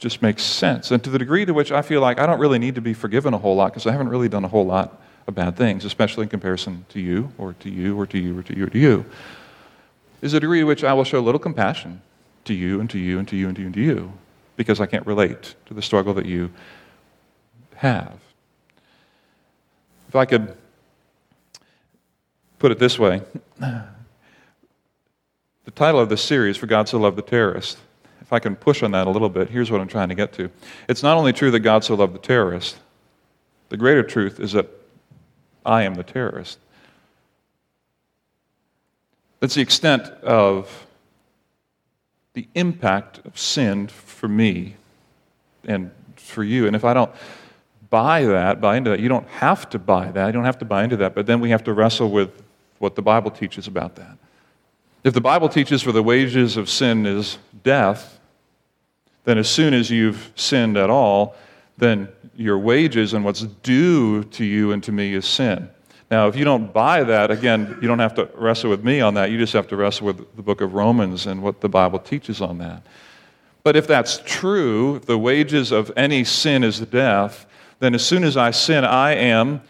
just 0.00 0.20
makes 0.20 0.42
sense. 0.42 0.90
And 0.90 1.00
to 1.04 1.10
the 1.10 1.18
degree 1.20 1.44
to 1.44 1.54
which 1.54 1.70
I 1.70 1.80
feel 1.80 2.00
like 2.00 2.18
I 2.18 2.26
don't 2.26 2.40
really 2.40 2.58
need 2.58 2.74
to 2.74 2.80
be 2.80 2.92
forgiven 2.92 3.34
a 3.34 3.38
whole 3.38 3.54
lot 3.54 3.66
because 3.66 3.86
I 3.86 3.92
haven't 3.92 4.08
really 4.08 4.28
done 4.28 4.44
a 4.44 4.48
whole 4.48 4.66
lot 4.66 5.00
of 5.28 5.36
bad 5.36 5.56
things, 5.56 5.84
especially 5.84 6.24
in 6.24 6.28
comparison 6.28 6.86
to 6.88 6.98
you 6.98 7.32
or 7.38 7.52
to 7.60 7.70
you 7.70 7.96
or 8.00 8.04
to 8.08 8.18
you 8.18 8.36
or 8.36 8.42
to 8.42 8.56
you 8.56 8.66
or 8.66 8.70
to 8.70 8.78
you, 8.80 9.04
is 10.22 10.34
a 10.34 10.40
degree 10.40 10.58
to 10.58 10.64
which 10.64 10.82
I 10.82 10.92
will 10.92 11.04
show 11.04 11.20
little 11.20 11.38
compassion 11.38 12.02
to 12.46 12.54
you 12.54 12.80
and 12.80 12.90
to 12.90 12.98
you 12.98 13.20
and 13.20 13.28
to 13.28 13.36
you 13.36 13.46
and 13.46 13.54
to 13.54 13.62
you 13.62 13.66
and 13.66 13.74
to 13.76 13.80
you 13.80 14.12
because 14.56 14.80
I 14.80 14.86
can't 14.86 15.06
relate 15.06 15.54
to 15.66 15.72
the 15.72 15.82
struggle 15.82 16.14
that 16.14 16.26
you 16.26 16.50
have. 17.76 18.18
If 20.10 20.16
I 20.16 20.24
could 20.24 20.56
put 22.58 22.72
it 22.72 22.80
this 22.80 22.98
way, 22.98 23.22
the 23.60 23.84
title 25.72 26.00
of 26.00 26.08
this 26.08 26.20
series, 26.20 26.56
For 26.56 26.66
God 26.66 26.88
So 26.88 26.98
Loved 26.98 27.16
the 27.16 27.22
Terrorist, 27.22 27.78
if 28.20 28.32
I 28.32 28.40
can 28.40 28.56
push 28.56 28.82
on 28.82 28.90
that 28.90 29.06
a 29.06 29.10
little 29.10 29.28
bit, 29.28 29.50
here's 29.50 29.70
what 29.70 29.80
I'm 29.80 29.86
trying 29.86 30.08
to 30.08 30.16
get 30.16 30.32
to. 30.32 30.50
It's 30.88 31.04
not 31.04 31.16
only 31.16 31.32
true 31.32 31.52
that 31.52 31.60
God 31.60 31.84
so 31.84 31.94
loved 31.94 32.12
the 32.12 32.18
terrorist, 32.18 32.80
the 33.68 33.76
greater 33.76 34.02
truth 34.02 34.40
is 34.40 34.50
that 34.50 34.68
I 35.64 35.84
am 35.84 35.94
the 35.94 36.02
terrorist. 36.02 36.58
That's 39.38 39.54
the 39.54 39.62
extent 39.62 40.08
of 40.24 40.88
the 42.32 42.48
impact 42.56 43.24
of 43.24 43.38
sin 43.38 43.86
for 43.86 44.26
me 44.26 44.74
and 45.68 45.92
for 46.16 46.42
you. 46.42 46.66
And 46.66 46.74
if 46.74 46.84
I 46.84 46.94
don't 46.94 47.12
buy 47.90 48.24
that, 48.24 48.60
buy 48.60 48.76
into 48.76 48.90
that. 48.90 49.00
You 49.00 49.08
don't 49.08 49.28
have 49.28 49.68
to 49.70 49.78
buy 49.78 50.10
that. 50.12 50.26
You 50.26 50.32
don't 50.32 50.44
have 50.44 50.58
to 50.60 50.64
buy 50.64 50.84
into 50.84 50.96
that. 50.98 51.14
But 51.14 51.26
then 51.26 51.40
we 51.40 51.50
have 51.50 51.64
to 51.64 51.72
wrestle 51.72 52.10
with 52.10 52.30
what 52.78 52.94
the 52.94 53.02
Bible 53.02 53.30
teaches 53.30 53.66
about 53.66 53.96
that. 53.96 54.16
If 55.02 55.14
the 55.14 55.20
Bible 55.20 55.48
teaches 55.48 55.82
for 55.82 55.92
the 55.92 56.02
wages 56.02 56.56
of 56.56 56.68
sin 56.68 57.06
is 57.06 57.38
death, 57.62 58.18
then 59.24 59.38
as 59.38 59.48
soon 59.48 59.74
as 59.74 59.90
you've 59.90 60.32
sinned 60.34 60.76
at 60.76 60.90
all, 60.90 61.36
then 61.78 62.08
your 62.36 62.58
wages 62.58 63.12
and 63.12 63.24
what's 63.24 63.42
due 63.42 64.24
to 64.24 64.44
you 64.44 64.72
and 64.72 64.82
to 64.84 64.92
me 64.92 65.14
is 65.14 65.26
sin. 65.26 65.68
Now, 66.10 66.26
if 66.26 66.36
you 66.36 66.44
don't 66.44 66.72
buy 66.72 67.04
that, 67.04 67.30
again, 67.30 67.78
you 67.80 67.88
don't 67.88 68.00
have 68.00 68.14
to 68.14 68.28
wrestle 68.34 68.70
with 68.70 68.82
me 68.82 69.00
on 69.00 69.14
that. 69.14 69.30
You 69.30 69.38
just 69.38 69.52
have 69.52 69.68
to 69.68 69.76
wrestle 69.76 70.06
with 70.06 70.36
the 70.36 70.42
book 70.42 70.60
of 70.60 70.74
Romans 70.74 71.26
and 71.26 71.42
what 71.42 71.60
the 71.60 71.68
Bible 71.68 71.98
teaches 71.98 72.40
on 72.40 72.58
that. 72.58 72.82
But 73.62 73.76
if 73.76 73.86
that's 73.86 74.20
true, 74.24 74.96
if 74.96 75.06
the 75.06 75.18
wages 75.18 75.70
of 75.70 75.92
any 75.96 76.24
sin 76.24 76.64
is 76.64 76.80
death, 76.80 77.46
then 77.80 77.94
as 77.94 78.04
soon 78.04 78.24
as 78.24 78.36
I 78.36 78.52
sin, 78.52 78.84
I 78.84 79.14
am 79.14 79.62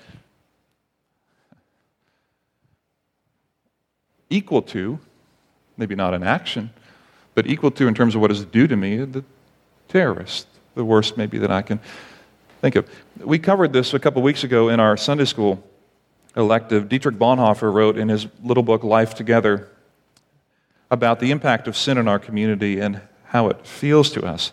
equal 4.29 4.62
to, 4.62 4.99
maybe 5.77 5.94
not 5.94 6.12
in 6.12 6.23
action, 6.23 6.70
but 7.35 7.46
equal 7.46 7.70
to 7.70 7.88
in 7.88 7.94
terms 7.94 8.14
of 8.14 8.20
what 8.20 8.31
is 8.31 8.44
due 8.44 8.66
to 8.66 8.77
me, 8.77 8.96
the 8.99 9.25
terrorist, 9.88 10.46
the 10.75 10.85
worst 10.85 11.16
maybe 11.16 11.38
that 11.38 11.51
I 11.51 11.62
can 11.62 11.81
think 12.61 12.77
of. 12.77 12.88
We 13.18 13.38
covered 13.38 13.73
this 13.73 13.94
a 13.94 13.99
couple 13.99 14.23
weeks 14.23 14.44
ago 14.44 14.68
in 14.68 14.81
our 14.81 14.96
Sunday 14.96 15.25
school 15.25 15.64
elective. 16.37 16.88
Dietrich 16.88 17.16
Bonhoeffer 17.16 17.73
wrote 17.73 17.96
in 17.96 18.09
his 18.09 18.27
little 18.42 18.62
book, 18.62 18.85
Life 18.85 19.14
Together, 19.14 19.68
about 20.90 21.20
the 21.20 21.31
impact 21.31 21.68
of 21.68 21.77
sin 21.77 21.99
in 21.99 22.09
our 22.09 22.18
community 22.18 22.81
and 22.81 23.01
how 23.27 23.49
it 23.49 23.66
feels 23.66 24.11
to 24.11 24.25
us. 24.25 24.53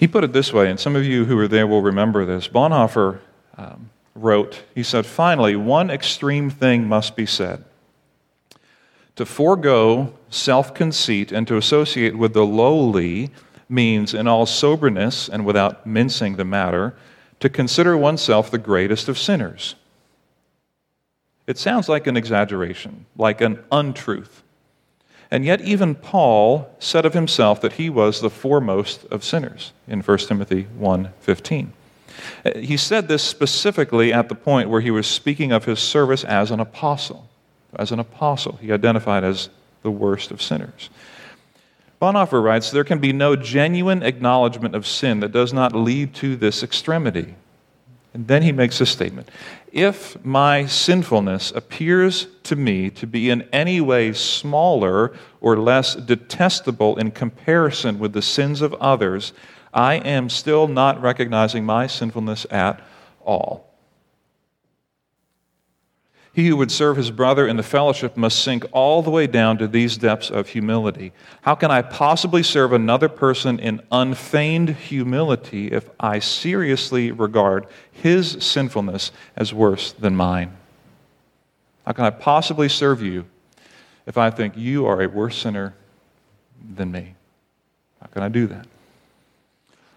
He 0.00 0.08
put 0.08 0.24
it 0.24 0.32
this 0.32 0.50
way, 0.50 0.70
and 0.70 0.80
some 0.80 0.96
of 0.96 1.04
you 1.04 1.26
who 1.26 1.36
were 1.36 1.46
there 1.46 1.66
will 1.66 1.82
remember 1.82 2.24
this. 2.24 2.48
Bonhoeffer 2.48 3.20
um, 3.58 3.90
wrote, 4.14 4.62
he 4.74 4.82
said, 4.82 5.04
Finally, 5.04 5.56
one 5.56 5.90
extreme 5.90 6.48
thing 6.48 6.88
must 6.88 7.14
be 7.16 7.26
said. 7.26 7.62
To 9.16 9.26
forego 9.26 10.14
self 10.30 10.72
conceit 10.72 11.32
and 11.32 11.46
to 11.48 11.58
associate 11.58 12.16
with 12.16 12.32
the 12.32 12.46
lowly 12.46 13.30
means, 13.68 14.14
in 14.14 14.26
all 14.26 14.46
soberness 14.46 15.28
and 15.28 15.44
without 15.44 15.86
mincing 15.86 16.36
the 16.36 16.46
matter, 16.46 16.96
to 17.40 17.50
consider 17.50 17.94
oneself 17.94 18.50
the 18.50 18.56
greatest 18.56 19.06
of 19.06 19.18
sinners. 19.18 19.74
It 21.46 21.58
sounds 21.58 21.90
like 21.90 22.06
an 22.06 22.16
exaggeration, 22.16 23.04
like 23.18 23.42
an 23.42 23.62
untruth. 23.70 24.42
And 25.30 25.44
yet, 25.44 25.60
even 25.60 25.94
Paul 25.94 26.74
said 26.80 27.06
of 27.06 27.14
himself 27.14 27.60
that 27.60 27.74
he 27.74 27.88
was 27.88 28.20
the 28.20 28.30
foremost 28.30 29.04
of 29.06 29.22
sinners 29.22 29.72
in 29.86 30.02
1 30.02 30.18
Timothy 30.26 30.66
1:15. 30.78 31.72
Uh, 32.44 32.58
he 32.58 32.76
said 32.76 33.06
this 33.06 33.22
specifically 33.22 34.12
at 34.12 34.28
the 34.28 34.34
point 34.34 34.68
where 34.68 34.80
he 34.80 34.90
was 34.90 35.06
speaking 35.06 35.52
of 35.52 35.64
his 35.64 35.78
service 35.78 36.24
as 36.24 36.50
an 36.50 36.60
apostle. 36.60 37.28
As 37.76 37.92
an 37.92 38.00
apostle, 38.00 38.58
he 38.60 38.72
identified 38.72 39.22
as 39.22 39.48
the 39.82 39.90
worst 39.90 40.32
of 40.32 40.42
sinners. 40.42 40.90
Bonhoeffer 42.02 42.42
writes 42.42 42.70
There 42.70 42.84
can 42.84 42.98
be 42.98 43.12
no 43.12 43.36
genuine 43.36 44.02
acknowledgement 44.02 44.74
of 44.74 44.86
sin 44.86 45.20
that 45.20 45.32
does 45.32 45.52
not 45.52 45.74
lead 45.74 46.14
to 46.14 46.34
this 46.34 46.62
extremity. 46.62 47.36
And 48.12 48.26
then 48.26 48.42
he 48.42 48.52
makes 48.52 48.80
a 48.80 48.86
statement 48.86 49.28
If 49.72 50.22
my 50.24 50.66
sinfulness 50.66 51.52
appears 51.52 52.26
to 52.44 52.56
me 52.56 52.90
to 52.90 53.06
be 53.06 53.30
in 53.30 53.48
any 53.52 53.80
way 53.80 54.12
smaller 54.12 55.12
or 55.40 55.58
less 55.58 55.94
detestable 55.94 56.96
in 56.96 57.12
comparison 57.12 57.98
with 57.98 58.12
the 58.12 58.22
sins 58.22 58.62
of 58.62 58.74
others, 58.74 59.32
I 59.72 59.94
am 59.94 60.28
still 60.28 60.66
not 60.66 61.00
recognizing 61.00 61.64
my 61.64 61.86
sinfulness 61.86 62.46
at 62.50 62.82
all. 63.24 63.69
He 66.32 66.46
who 66.46 66.56
would 66.56 66.70
serve 66.70 66.96
his 66.96 67.10
brother 67.10 67.46
in 67.46 67.56
the 67.56 67.62
fellowship 67.62 68.16
must 68.16 68.42
sink 68.42 68.64
all 68.70 69.02
the 69.02 69.10
way 69.10 69.26
down 69.26 69.58
to 69.58 69.66
these 69.66 69.96
depths 69.96 70.30
of 70.30 70.48
humility. 70.48 71.12
How 71.42 71.56
can 71.56 71.72
I 71.72 71.82
possibly 71.82 72.44
serve 72.44 72.72
another 72.72 73.08
person 73.08 73.58
in 73.58 73.82
unfeigned 73.90 74.70
humility 74.70 75.72
if 75.72 75.90
I 75.98 76.20
seriously 76.20 77.10
regard 77.10 77.66
his 77.90 78.36
sinfulness 78.40 79.10
as 79.34 79.52
worse 79.52 79.90
than 79.92 80.14
mine? 80.14 80.56
How 81.84 81.92
can 81.92 82.04
I 82.04 82.10
possibly 82.10 82.68
serve 82.68 83.02
you 83.02 83.24
if 84.06 84.16
I 84.16 84.30
think 84.30 84.56
you 84.56 84.86
are 84.86 85.02
a 85.02 85.08
worse 85.08 85.36
sinner 85.36 85.74
than 86.76 86.92
me? 86.92 87.14
How 88.00 88.06
can 88.06 88.22
I 88.22 88.28
do 88.28 88.46
that? 88.46 88.68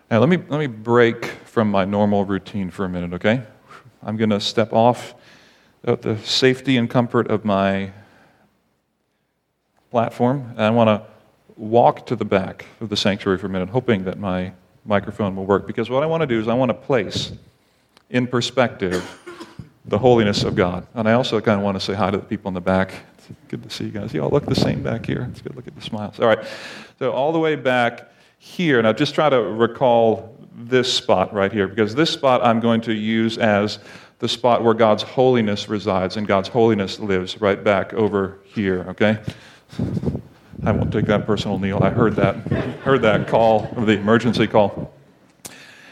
Now, 0.10 0.19
let 0.19 0.30
me, 0.30 0.38
let 0.38 0.60
me 0.60 0.67
break 0.67 1.26
from 1.46 1.69
my 1.69 1.86
normal 1.86 2.26
routine 2.26 2.72
for 2.72 2.86
a 2.86 2.89
minute, 2.89 3.13
okay? 3.13 3.43
I'm 4.02 4.17
going 4.17 4.32
to 4.32 4.39
step 4.39 4.74
off 4.74 5.13
the 5.84 6.17
safety 6.24 6.78
and 6.78 6.89
comfort 6.89 7.30
of 7.30 7.43
my 7.43 7.91
platform, 9.91 10.52
and 10.52 10.62
I 10.62 10.69
want 10.69 10.88
to 10.88 11.06
walk 11.56 12.08
to 12.08 12.15
the 12.15 12.26
back 12.26 12.65
of 12.82 12.89
the 12.89 12.98
sanctuary 12.98 13.38
for 13.38 13.48
a 13.48 13.50
minute, 13.50 13.69
hoping 13.69 14.06
that 14.06 14.17
my 14.17 14.54
microphone 14.86 15.36
will 15.36 15.46
work. 15.46 15.67
Because 15.67 15.89
what 15.89 16.02
I 16.02 16.06
want 16.06 16.22
to 16.22 16.28
do 16.28 16.39
is 16.39 16.48
I 16.48 16.54
want 16.54 16.69
to 16.69 16.74
place 16.74 17.32
in 18.10 18.28
perspective 18.28 19.04
the 19.86 19.98
holiness 19.98 20.43
of 20.43 20.56
God. 20.56 20.88
And 20.93 21.08
I 21.08 21.13
also 21.13 21.41
kind 21.41 21.60
of 21.60 21.63
want 21.63 21.76
to 21.76 21.86
say 21.86 21.93
hi 21.93 22.10
to 22.10 22.17
the 22.17 22.24
people 22.24 22.48
in 22.48 22.54
the 22.54 22.62
back. 22.62 22.93
It's 23.17 23.28
good 23.50 23.63
to 23.63 23.69
see 23.69 23.86
you 23.86 23.91
guys. 23.91 24.13
You 24.13 24.24
all 24.24 24.30
look 24.30 24.46
the 24.46 24.56
same 24.56 24.82
back 24.82 25.06
here. 25.06 25.28
It's 25.32 25.41
good. 25.41 25.56
Look 25.56 25.67
at 25.67 25.76
the 25.76 25.82
smiles. 25.82 26.19
All 26.19 26.28
right. 26.28 26.39
So, 27.00 27.12
all 27.12 27.32
the 27.32 27.39
way 27.39 27.56
back 27.56 28.10
here, 28.39 28.82
now 28.82 28.93
just 28.93 29.13
try 29.13 29.30
to 29.30 29.41
recall 29.41 30.38
this 30.56 30.93
spot 30.93 31.34
right 31.34 31.52
here, 31.52 31.67
because 31.67 31.96
this 31.96 32.10
spot 32.10 32.43
I'm 32.43 32.60
going 32.60 32.82
to 32.82 32.93
use 32.93 33.38
as 33.38 33.80
the 34.24 34.30
spot 34.30 34.64
where 34.64 34.74
God's 34.74 35.04
holiness 35.04 35.68
resides 35.68 36.16
and 36.16 36.26
God's 36.26 36.48
holiness 36.48 36.98
lives 36.98 37.42
right 37.42 37.62
back 37.62 37.94
over 37.94 38.40
here, 38.46 38.86
okay? 38.88 39.20
I 40.64 40.72
won't 40.72 40.94
take 40.94 41.08
that 41.08 41.26
personal, 41.26 41.60
Neil. 41.60 41.84
I 41.84 41.90
heard 41.90 42.16
that, 42.16 42.36
heard 42.84 43.02
that 43.02 43.28
call, 43.28 43.68
the 43.76 44.00
emergency 44.00 44.48
call. 44.48 44.94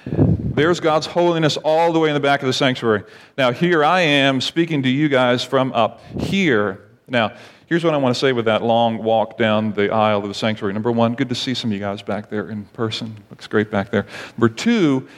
There's 0.06 0.80
God's 0.80 1.08
holiness 1.08 1.58
all 1.58 1.92
the 1.92 2.00
way 2.00 2.08
in 2.08 2.14
the 2.14 2.22
back 2.22 2.42
of 2.42 2.48
the 2.48 2.54
sanctuary. 2.54 3.04
Now, 3.38 3.52
here 3.52 3.84
I 3.84 4.00
am 4.00 4.40
speaking 4.40 4.82
to 4.84 4.90
you 4.90 5.10
guys 5.10 5.44
from 5.44 5.74
up 5.74 6.00
here. 6.18 6.88
Now, 7.10 7.34
here's 7.66 7.84
what 7.84 7.94
I 7.94 7.98
want 7.98 8.16
to 8.16 8.20
say 8.20 8.32
with 8.32 8.46
that 8.46 8.64
long 8.64 9.04
walk 9.04 9.38
down 9.38 9.74
the 9.74 9.94
aisle 9.94 10.20
of 10.20 10.30
the 10.30 10.34
sanctuary. 10.34 10.74
Number 10.74 10.94
one, 10.94 11.16
good 11.16 11.28
to 11.28 11.36
see 11.36 11.54
some 11.54 11.70
of 11.70 11.74
you 11.74 11.82
guys 11.82 12.02
back 12.02 12.30
there 12.30 12.50
in 12.50 12.64
person. 12.68 13.22
Looks 13.30 13.48
great 13.48 13.70
back 13.70 13.92
there. 13.92 14.06
Number 14.38 14.48
two, 14.48 15.10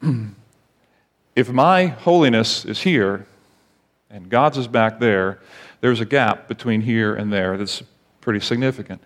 if 1.36 1.50
my 1.50 1.86
holiness 1.86 2.64
is 2.64 2.80
here 2.80 3.26
and 4.10 4.28
God's 4.28 4.58
is 4.58 4.68
back 4.68 5.00
there, 5.00 5.40
there's 5.80 6.00
a 6.00 6.04
gap 6.04 6.48
between 6.48 6.80
here 6.80 7.14
and 7.14 7.32
there 7.32 7.56
that's 7.56 7.82
pretty 8.20 8.40
significant. 8.40 9.02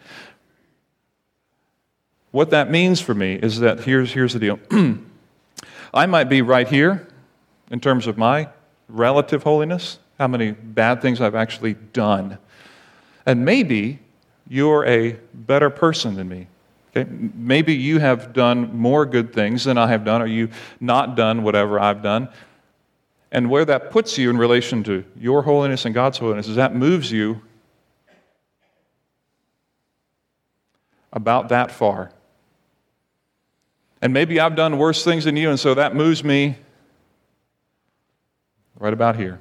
What 2.30 2.50
that 2.50 2.70
means 2.70 3.00
for 3.00 3.14
me 3.14 3.34
is 3.34 3.60
that 3.60 3.80
here's, 3.80 4.12
here's 4.12 4.34
the 4.34 4.38
deal 4.38 4.58
I 5.94 6.06
might 6.06 6.28
be 6.28 6.42
right 6.42 6.68
here 6.68 7.08
in 7.70 7.80
terms 7.80 8.06
of 8.06 8.18
my 8.18 8.48
relative 8.88 9.42
holiness, 9.42 9.98
how 10.18 10.28
many 10.28 10.52
bad 10.52 11.00
things 11.00 11.20
I've 11.20 11.34
actually 11.34 11.74
done. 11.92 12.38
And 13.24 13.44
maybe 13.44 13.98
you're 14.48 14.86
a 14.86 15.18
better 15.32 15.70
person 15.70 16.14
than 16.14 16.28
me. 16.28 16.46
Okay? 16.98 17.10
Maybe 17.34 17.74
you 17.74 17.98
have 17.98 18.32
done 18.32 18.76
more 18.76 19.06
good 19.06 19.32
things 19.32 19.64
than 19.64 19.78
I 19.78 19.88
have 19.88 20.04
done, 20.04 20.22
or 20.22 20.26
you 20.26 20.48
not 20.80 21.16
done 21.16 21.42
whatever 21.42 21.78
I've 21.78 22.02
done. 22.02 22.28
And 23.30 23.50
where 23.50 23.64
that 23.64 23.90
puts 23.90 24.16
you 24.16 24.30
in 24.30 24.38
relation 24.38 24.82
to 24.84 25.04
your 25.16 25.42
holiness 25.42 25.84
and 25.84 25.94
God's 25.94 26.18
holiness 26.18 26.48
is 26.48 26.56
that 26.56 26.74
moves 26.74 27.12
you 27.12 27.42
about 31.12 31.50
that 31.50 31.70
far. 31.70 32.10
And 34.00 34.12
maybe 34.12 34.40
I've 34.40 34.56
done 34.56 34.78
worse 34.78 35.04
things 35.04 35.24
than 35.24 35.36
you, 35.36 35.50
and 35.50 35.58
so 35.58 35.74
that 35.74 35.94
moves 35.94 36.22
me 36.24 36.56
right 38.78 38.92
about 38.92 39.16
here. 39.16 39.40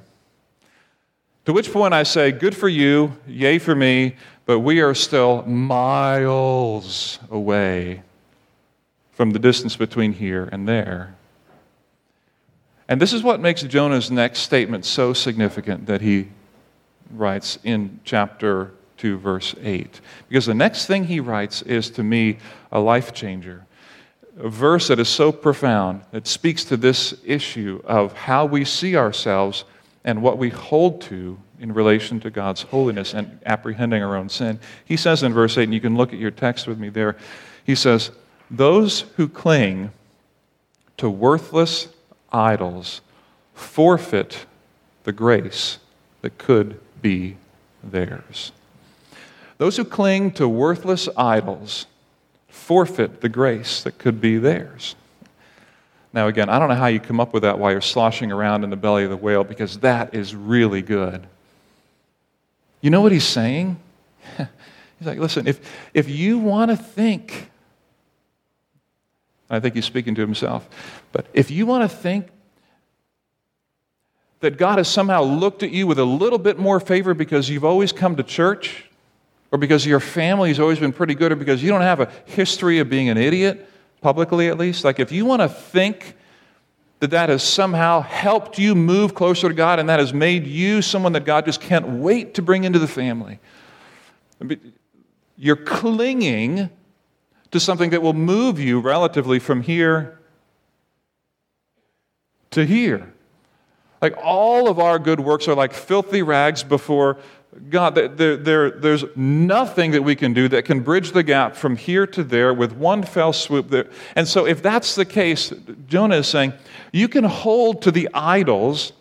To 1.44 1.52
which 1.52 1.72
point 1.72 1.94
I 1.94 2.02
say, 2.02 2.32
Good 2.32 2.56
for 2.56 2.68
you, 2.68 3.16
yay 3.26 3.58
for 3.58 3.74
me, 3.74 4.16
but 4.48 4.60
we 4.60 4.80
are 4.80 4.94
still 4.94 5.42
miles 5.42 7.18
away 7.30 8.02
from 9.12 9.32
the 9.32 9.38
distance 9.38 9.76
between 9.76 10.14
here 10.14 10.48
and 10.50 10.66
there. 10.66 11.14
And 12.88 12.98
this 12.98 13.12
is 13.12 13.22
what 13.22 13.40
makes 13.40 13.60
Jonah's 13.64 14.10
next 14.10 14.38
statement 14.38 14.86
so 14.86 15.12
significant 15.12 15.84
that 15.84 16.00
he 16.00 16.28
writes 17.10 17.58
in 17.62 18.00
chapter 18.04 18.72
2, 18.96 19.18
verse 19.18 19.54
8. 19.62 20.00
Because 20.30 20.46
the 20.46 20.54
next 20.54 20.86
thing 20.86 21.04
he 21.04 21.20
writes 21.20 21.60
is 21.60 21.90
to 21.90 22.02
me 22.02 22.38
a 22.72 22.80
life 22.80 23.12
changer. 23.12 23.66
A 24.40 24.48
verse 24.48 24.88
that 24.88 24.98
is 24.98 25.10
so 25.10 25.30
profound 25.30 26.00
that 26.10 26.26
speaks 26.26 26.64
to 26.64 26.78
this 26.78 27.12
issue 27.22 27.82
of 27.84 28.14
how 28.14 28.46
we 28.46 28.64
see 28.64 28.96
ourselves 28.96 29.64
and 30.04 30.22
what 30.22 30.38
we 30.38 30.48
hold 30.48 31.02
to 31.02 31.38
in 31.60 31.72
relation 31.72 32.20
to 32.20 32.30
God's 32.30 32.62
holiness 32.62 33.14
and 33.14 33.40
apprehending 33.44 34.02
our 34.02 34.16
own 34.16 34.28
sin. 34.28 34.60
He 34.84 34.96
says 34.96 35.22
in 35.22 35.32
verse 35.32 35.58
8, 35.58 35.64
and 35.64 35.74
you 35.74 35.80
can 35.80 35.96
look 35.96 36.12
at 36.12 36.18
your 36.18 36.30
text 36.30 36.66
with 36.66 36.78
me 36.78 36.88
there, 36.88 37.16
he 37.64 37.74
says, 37.74 38.10
Those 38.50 39.00
who 39.16 39.28
cling 39.28 39.90
to 40.96 41.08
worthless 41.10 41.88
idols 42.32 43.00
forfeit 43.54 44.46
the 45.04 45.12
grace 45.12 45.78
that 46.22 46.38
could 46.38 46.80
be 47.00 47.36
theirs. 47.82 48.52
Those 49.58 49.76
who 49.76 49.84
cling 49.84 50.32
to 50.32 50.48
worthless 50.48 51.08
idols 51.16 51.86
forfeit 52.48 53.20
the 53.20 53.28
grace 53.28 53.82
that 53.82 53.98
could 53.98 54.20
be 54.20 54.38
theirs. 54.38 54.94
Now, 56.12 56.28
again, 56.28 56.48
I 56.48 56.58
don't 56.58 56.68
know 56.68 56.74
how 56.74 56.86
you 56.86 57.00
come 57.00 57.20
up 57.20 57.32
with 57.34 57.42
that 57.42 57.58
while 57.58 57.70
you're 57.70 57.80
sloshing 57.80 58.32
around 58.32 58.64
in 58.64 58.70
the 58.70 58.76
belly 58.76 59.04
of 59.04 59.10
the 59.10 59.16
whale 59.16 59.44
because 59.44 59.78
that 59.78 60.14
is 60.14 60.34
really 60.34 60.82
good. 60.82 61.26
You 62.80 62.90
know 62.90 63.00
what 63.00 63.12
he's 63.12 63.24
saying? 63.24 63.78
he's 64.36 65.06
like, 65.06 65.18
listen, 65.18 65.46
if, 65.46 65.60
if 65.94 66.08
you 66.08 66.38
want 66.38 66.70
to 66.70 66.76
think, 66.76 67.50
I 69.50 69.60
think 69.60 69.74
he's 69.74 69.84
speaking 69.84 70.14
to 70.14 70.20
himself, 70.20 70.68
but 71.12 71.26
if 71.32 71.50
you 71.50 71.66
want 71.66 71.88
to 71.88 71.96
think 71.96 72.28
that 74.40 74.56
God 74.56 74.78
has 74.78 74.88
somehow 74.88 75.22
looked 75.22 75.62
at 75.62 75.70
you 75.70 75.86
with 75.86 75.98
a 75.98 76.04
little 76.04 76.38
bit 76.38 76.58
more 76.58 76.78
favor 76.78 77.14
because 77.14 77.48
you've 77.48 77.64
always 77.64 77.92
come 77.92 78.16
to 78.16 78.22
church, 78.22 78.84
or 79.50 79.58
because 79.58 79.86
your 79.86 80.00
family 80.00 80.50
has 80.50 80.60
always 80.60 80.78
been 80.78 80.92
pretty 80.92 81.14
good, 81.14 81.32
or 81.32 81.36
because 81.36 81.62
you 81.62 81.70
don't 81.70 81.80
have 81.80 82.00
a 82.00 82.12
history 82.26 82.78
of 82.78 82.88
being 82.88 83.08
an 83.08 83.16
idiot, 83.16 83.68
publicly 84.00 84.48
at 84.48 84.58
least, 84.58 84.84
like 84.84 85.00
if 85.00 85.10
you 85.10 85.24
want 85.24 85.42
to 85.42 85.48
think 85.48 86.14
that 87.00 87.10
that 87.10 87.28
has 87.28 87.42
somehow 87.42 88.00
helped 88.00 88.58
you 88.58 88.74
move 88.74 89.14
closer 89.14 89.48
to 89.48 89.54
God 89.54 89.78
and 89.78 89.88
that 89.88 90.00
has 90.00 90.12
made 90.12 90.46
you 90.46 90.82
someone 90.82 91.12
that 91.12 91.24
God 91.24 91.44
just 91.44 91.60
can't 91.60 91.86
wait 91.88 92.34
to 92.34 92.42
bring 92.42 92.64
into 92.64 92.78
the 92.78 92.88
family. 92.88 93.38
You're 95.36 95.56
clinging 95.56 96.70
to 97.50 97.60
something 97.60 97.90
that 97.90 98.02
will 98.02 98.14
move 98.14 98.58
you 98.58 98.80
relatively 98.80 99.38
from 99.38 99.62
here 99.62 100.18
to 102.50 102.64
here. 102.66 103.12
Like 104.02 104.14
all 104.22 104.68
of 104.68 104.78
our 104.78 104.98
good 104.98 105.20
works 105.20 105.48
are 105.48 105.54
like 105.54 105.72
filthy 105.72 106.22
rags 106.22 106.62
before 106.62 107.18
God. 107.70 107.94
There, 107.94 108.36
there, 108.36 108.70
there's 108.70 109.04
nothing 109.16 109.92
that 109.92 110.02
we 110.02 110.14
can 110.14 110.32
do 110.32 110.48
that 110.48 110.64
can 110.64 110.80
bridge 110.80 111.12
the 111.12 111.22
gap 111.22 111.56
from 111.56 111.76
here 111.76 112.06
to 112.08 112.22
there 112.22 112.52
with 112.52 112.72
one 112.72 113.02
fell 113.02 113.32
swoop. 113.32 113.70
There. 113.70 113.88
And 114.14 114.28
so, 114.28 114.46
if 114.46 114.62
that's 114.62 114.94
the 114.94 115.04
case, 115.04 115.52
Jonah 115.86 116.16
is 116.16 116.28
saying, 116.28 116.52
you 116.92 117.08
can 117.08 117.24
hold 117.24 117.82
to 117.82 117.90
the 117.90 118.08
idols 118.12 118.92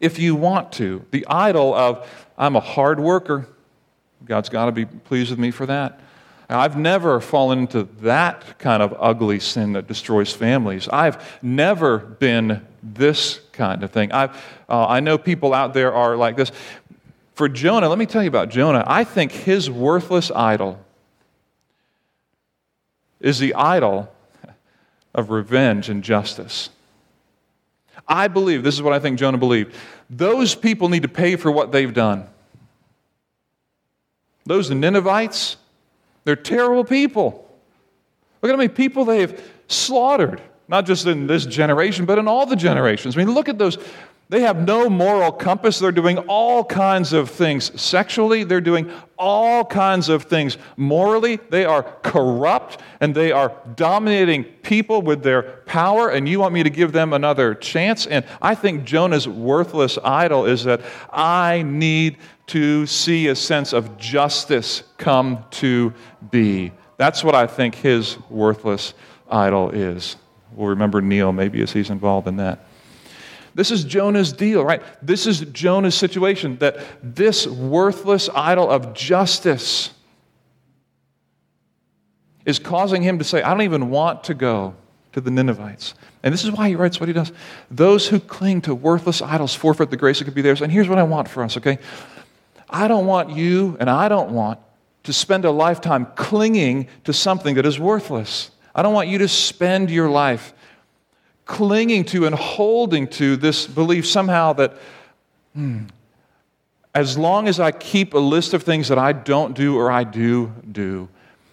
if 0.00 0.18
you 0.18 0.34
want 0.34 0.72
to. 0.72 1.04
The 1.10 1.26
idol 1.28 1.74
of, 1.74 2.08
I'm 2.36 2.56
a 2.56 2.60
hard 2.60 2.98
worker. 3.00 3.46
God's 4.24 4.48
got 4.48 4.66
to 4.66 4.72
be 4.72 4.84
pleased 4.84 5.30
with 5.30 5.38
me 5.38 5.50
for 5.50 5.66
that. 5.66 6.00
I've 6.48 6.76
never 6.76 7.20
fallen 7.20 7.60
into 7.60 7.84
that 8.00 8.58
kind 8.58 8.82
of 8.82 8.94
ugly 8.98 9.40
sin 9.40 9.72
that 9.72 9.86
destroys 9.86 10.32
families. 10.32 10.88
I've 10.88 11.42
never 11.42 11.98
been 11.98 12.66
this 12.82 13.40
kind 13.52 13.82
of 13.82 13.90
thing. 13.90 14.12
I've, 14.12 14.36
uh, 14.68 14.86
I 14.86 15.00
know 15.00 15.16
people 15.16 15.54
out 15.54 15.72
there 15.72 15.94
are 15.94 16.16
like 16.16 16.36
this. 16.36 16.52
For 17.34 17.48
Jonah, 17.48 17.88
let 17.88 17.98
me 17.98 18.06
tell 18.06 18.22
you 18.22 18.28
about 18.28 18.50
Jonah. 18.50 18.84
I 18.86 19.04
think 19.04 19.32
his 19.32 19.70
worthless 19.70 20.30
idol 20.30 20.78
is 23.20 23.38
the 23.38 23.54
idol 23.54 24.12
of 25.14 25.30
revenge 25.30 25.88
and 25.88 26.02
justice. 26.02 26.70
I 28.06 28.28
believe, 28.28 28.62
this 28.62 28.74
is 28.74 28.82
what 28.82 28.92
I 28.92 28.98
think 28.98 29.18
Jonah 29.18 29.38
believed, 29.38 29.74
those 30.10 30.54
people 30.54 30.88
need 30.88 31.02
to 31.02 31.08
pay 31.08 31.36
for 31.36 31.50
what 31.50 31.72
they've 31.72 31.92
done. 31.92 32.26
Those 34.44 34.70
Ninevites, 34.70 35.56
they're 36.24 36.36
terrible 36.36 36.84
people. 36.84 37.48
Look 38.42 38.50
at 38.50 38.54
how 38.54 38.58
many 38.58 38.68
people 38.68 39.04
they 39.04 39.20
have 39.20 39.40
slaughtered, 39.68 40.42
not 40.66 40.84
just 40.84 41.06
in 41.06 41.28
this 41.28 41.46
generation, 41.46 42.06
but 42.06 42.18
in 42.18 42.26
all 42.26 42.44
the 42.44 42.56
generations. 42.56 43.16
I 43.16 43.18
mean, 43.18 43.32
look 43.32 43.48
at 43.48 43.56
those 43.56 43.78
they 44.32 44.40
have 44.40 44.66
no 44.66 44.88
moral 44.88 45.30
compass. 45.30 45.78
They're 45.78 45.92
doing 45.92 46.16
all 46.20 46.64
kinds 46.64 47.12
of 47.12 47.28
things 47.28 47.78
sexually, 47.78 48.44
they're 48.44 48.62
doing 48.62 48.90
all 49.18 49.62
kinds 49.62 50.08
of 50.08 50.22
things 50.22 50.56
morally. 50.78 51.36
They 51.50 51.66
are 51.66 51.82
corrupt 52.02 52.80
and 53.00 53.14
they 53.14 53.30
are 53.30 53.52
dominating 53.76 54.44
people 54.44 55.02
with 55.02 55.22
their 55.22 55.42
power, 55.66 56.08
and 56.08 56.26
you 56.26 56.40
want 56.40 56.54
me 56.54 56.62
to 56.62 56.70
give 56.70 56.92
them 56.92 57.12
another 57.12 57.54
chance? 57.54 58.06
And 58.06 58.24
I 58.40 58.54
think 58.54 58.84
Jonah's 58.84 59.28
worthless 59.28 59.98
idol 60.02 60.46
is 60.46 60.64
that 60.64 60.80
I 61.12 61.60
need 61.60 62.16
to 62.46 62.86
see 62.86 63.28
a 63.28 63.36
sense 63.36 63.74
of 63.74 63.98
justice 63.98 64.82
come 64.96 65.44
to 65.50 65.92
be. 66.30 66.72
That's 66.96 67.22
what 67.22 67.34
I 67.34 67.46
think 67.46 67.74
his 67.74 68.16
worthless 68.30 68.94
idol 69.30 69.68
is. 69.72 70.16
We'll 70.54 70.70
remember 70.70 71.02
Neil 71.02 71.32
maybe 71.32 71.60
as 71.60 71.70
he's 71.70 71.90
involved 71.90 72.28
in 72.28 72.36
that. 72.36 72.66
This 73.54 73.70
is 73.70 73.84
Jonah's 73.84 74.32
deal, 74.32 74.64
right? 74.64 74.82
This 75.02 75.26
is 75.26 75.40
Jonah's 75.40 75.94
situation 75.94 76.56
that 76.58 76.78
this 77.02 77.46
worthless 77.46 78.28
idol 78.34 78.70
of 78.70 78.94
justice 78.94 79.90
is 82.44 82.58
causing 82.58 83.02
him 83.02 83.18
to 83.18 83.24
say, 83.24 83.42
I 83.42 83.50
don't 83.50 83.62
even 83.62 83.90
want 83.90 84.24
to 84.24 84.34
go 84.34 84.74
to 85.12 85.20
the 85.20 85.30
Ninevites. 85.30 85.94
And 86.22 86.32
this 86.32 86.44
is 86.44 86.50
why 86.50 86.68
he 86.68 86.76
writes 86.76 87.00
what 87.00 87.08
he 87.08 87.12
does. 87.12 87.32
Those 87.70 88.08
who 88.08 88.20
cling 88.20 88.62
to 88.62 88.74
worthless 88.74 89.20
idols 89.20 89.54
forfeit 89.54 89.90
the 89.90 89.96
grace 89.96 90.18
that 90.18 90.24
could 90.24 90.34
be 90.34 90.42
theirs. 90.42 90.62
And 90.62 90.72
here's 90.72 90.88
what 90.88 90.98
I 90.98 91.02
want 91.02 91.28
for 91.28 91.42
us, 91.42 91.56
okay? 91.56 91.78
I 92.70 92.88
don't 92.88 93.06
want 93.06 93.30
you 93.30 93.76
and 93.80 93.90
I 93.90 94.08
don't 94.08 94.30
want 94.30 94.58
to 95.04 95.12
spend 95.12 95.44
a 95.44 95.50
lifetime 95.50 96.06
clinging 96.14 96.88
to 97.04 97.12
something 97.12 97.56
that 97.56 97.66
is 97.66 97.78
worthless. 97.78 98.50
I 98.74 98.82
don't 98.82 98.94
want 98.94 99.08
you 99.08 99.18
to 99.18 99.28
spend 99.28 99.90
your 99.90 100.08
life 100.08 100.54
clinging 101.44 102.04
to 102.06 102.26
and 102.26 102.34
holding 102.34 103.06
to 103.08 103.36
this 103.36 103.66
belief 103.66 104.06
somehow 104.06 104.52
that 104.54 104.76
hmm, 105.54 105.84
as 106.94 107.16
long 107.16 107.48
as 107.48 107.58
I 107.58 107.72
keep 107.72 108.14
a 108.14 108.18
list 108.18 108.54
of 108.54 108.62
things 108.62 108.88
that 108.88 108.98
I 108.98 109.12
don't 109.12 109.54
do 109.54 109.76
or 109.76 109.90
I 109.90 110.04
do 110.04 110.52
do, 110.70 111.08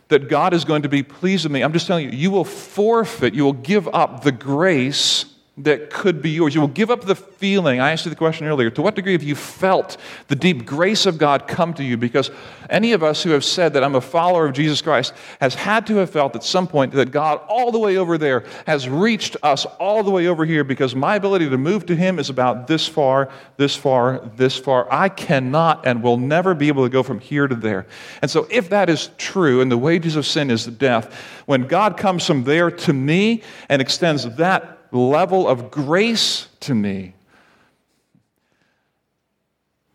that 0.09 0.27
God 0.27 0.53
is 0.53 0.65
going 0.65 0.81
to 0.81 0.89
be 0.89 1.03
pleased 1.03 1.45
with 1.45 1.51
me. 1.51 1.61
I'm 1.61 1.71
just 1.71 1.87
telling 1.87 2.11
you, 2.11 2.17
you 2.17 2.31
will 2.31 2.43
forfeit, 2.43 3.33
you 3.33 3.43
will 3.43 3.53
give 3.53 3.87
up 3.93 4.23
the 4.23 4.31
grace 4.31 5.25
that 5.63 5.89
could 5.89 6.21
be 6.21 6.29
yours. 6.29 6.55
You 6.55 6.61
will 6.61 6.67
give 6.67 6.89
up 6.89 7.01
the 7.01 7.15
feeling. 7.15 7.79
I 7.79 7.91
asked 7.91 8.05
you 8.05 8.09
the 8.09 8.15
question 8.15 8.47
earlier 8.47 8.69
to 8.69 8.81
what 8.81 8.95
degree 8.95 9.11
have 9.13 9.23
you 9.23 9.35
felt 9.35 9.97
the 10.27 10.35
deep 10.35 10.65
grace 10.65 11.05
of 11.05 11.17
God 11.17 11.47
come 11.47 11.73
to 11.75 11.83
you? 11.83 11.97
Because 11.97 12.31
any 12.69 12.93
of 12.93 13.03
us 13.03 13.23
who 13.23 13.31
have 13.31 13.43
said 13.43 13.73
that 13.73 13.83
I'm 13.83 13.95
a 13.95 14.01
follower 14.01 14.47
of 14.47 14.53
Jesus 14.53 14.81
Christ 14.81 15.13
has 15.41 15.55
had 15.55 15.85
to 15.87 15.95
have 15.97 16.09
felt 16.09 16.35
at 16.35 16.43
some 16.43 16.67
point 16.67 16.93
that 16.93 17.11
God, 17.11 17.41
all 17.47 17.71
the 17.71 17.79
way 17.79 17.97
over 17.97 18.17
there, 18.17 18.45
has 18.67 18.87
reached 18.87 19.35
us 19.43 19.65
all 19.65 20.03
the 20.03 20.11
way 20.11 20.27
over 20.27 20.45
here 20.45 20.63
because 20.63 20.95
my 20.95 21.15
ability 21.15 21.49
to 21.49 21.57
move 21.57 21.85
to 21.87 21.95
Him 21.95 22.19
is 22.19 22.29
about 22.29 22.67
this 22.67 22.87
far, 22.87 23.29
this 23.57 23.75
far, 23.75 24.19
this 24.35 24.57
far. 24.57 24.87
I 24.91 25.09
cannot 25.09 25.85
and 25.85 26.01
will 26.01 26.17
never 26.17 26.53
be 26.53 26.67
able 26.67 26.83
to 26.83 26.89
go 26.89 27.03
from 27.03 27.19
here 27.19 27.47
to 27.47 27.55
there. 27.55 27.85
And 28.21 28.31
so, 28.31 28.47
if 28.49 28.69
that 28.69 28.89
is 28.89 29.09
true, 29.17 29.61
and 29.61 29.71
the 29.71 29.77
wages 29.77 30.15
of 30.15 30.25
sin 30.25 30.49
is 30.51 30.65
death, 30.65 31.13
when 31.45 31.67
God 31.67 31.97
comes 31.97 32.25
from 32.25 32.43
there 32.43 32.71
to 32.71 32.93
me 32.93 33.43
and 33.67 33.81
extends 33.81 34.35
that 34.35 34.78
level 34.91 35.47
of 35.47 35.71
grace 35.71 36.47
to 36.61 36.73
me, 36.73 37.13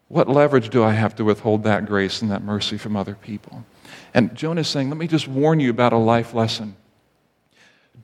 what 0.09 0.29
leverage 0.29 0.71
do 0.71 0.85
I 0.85 0.93
have 0.93 1.17
to 1.17 1.25
withhold 1.25 1.65
that 1.65 1.87
grace 1.87 2.23
and 2.23 2.31
that 2.31 2.43
mercy 2.43 2.79
from 2.79 2.97
other 2.97 3.15
people? 3.15 3.65
And 4.13 4.35
Jonah 4.35 4.61
is 4.61 4.69
saying, 4.69 4.89
let 4.89 4.99
me 4.99 5.09
just 5.09 5.27
warn 5.27 5.59
you 5.59 5.71
about 5.71 5.93
a 5.93 5.99
life 5.99 6.35
lesson. 6.35 6.77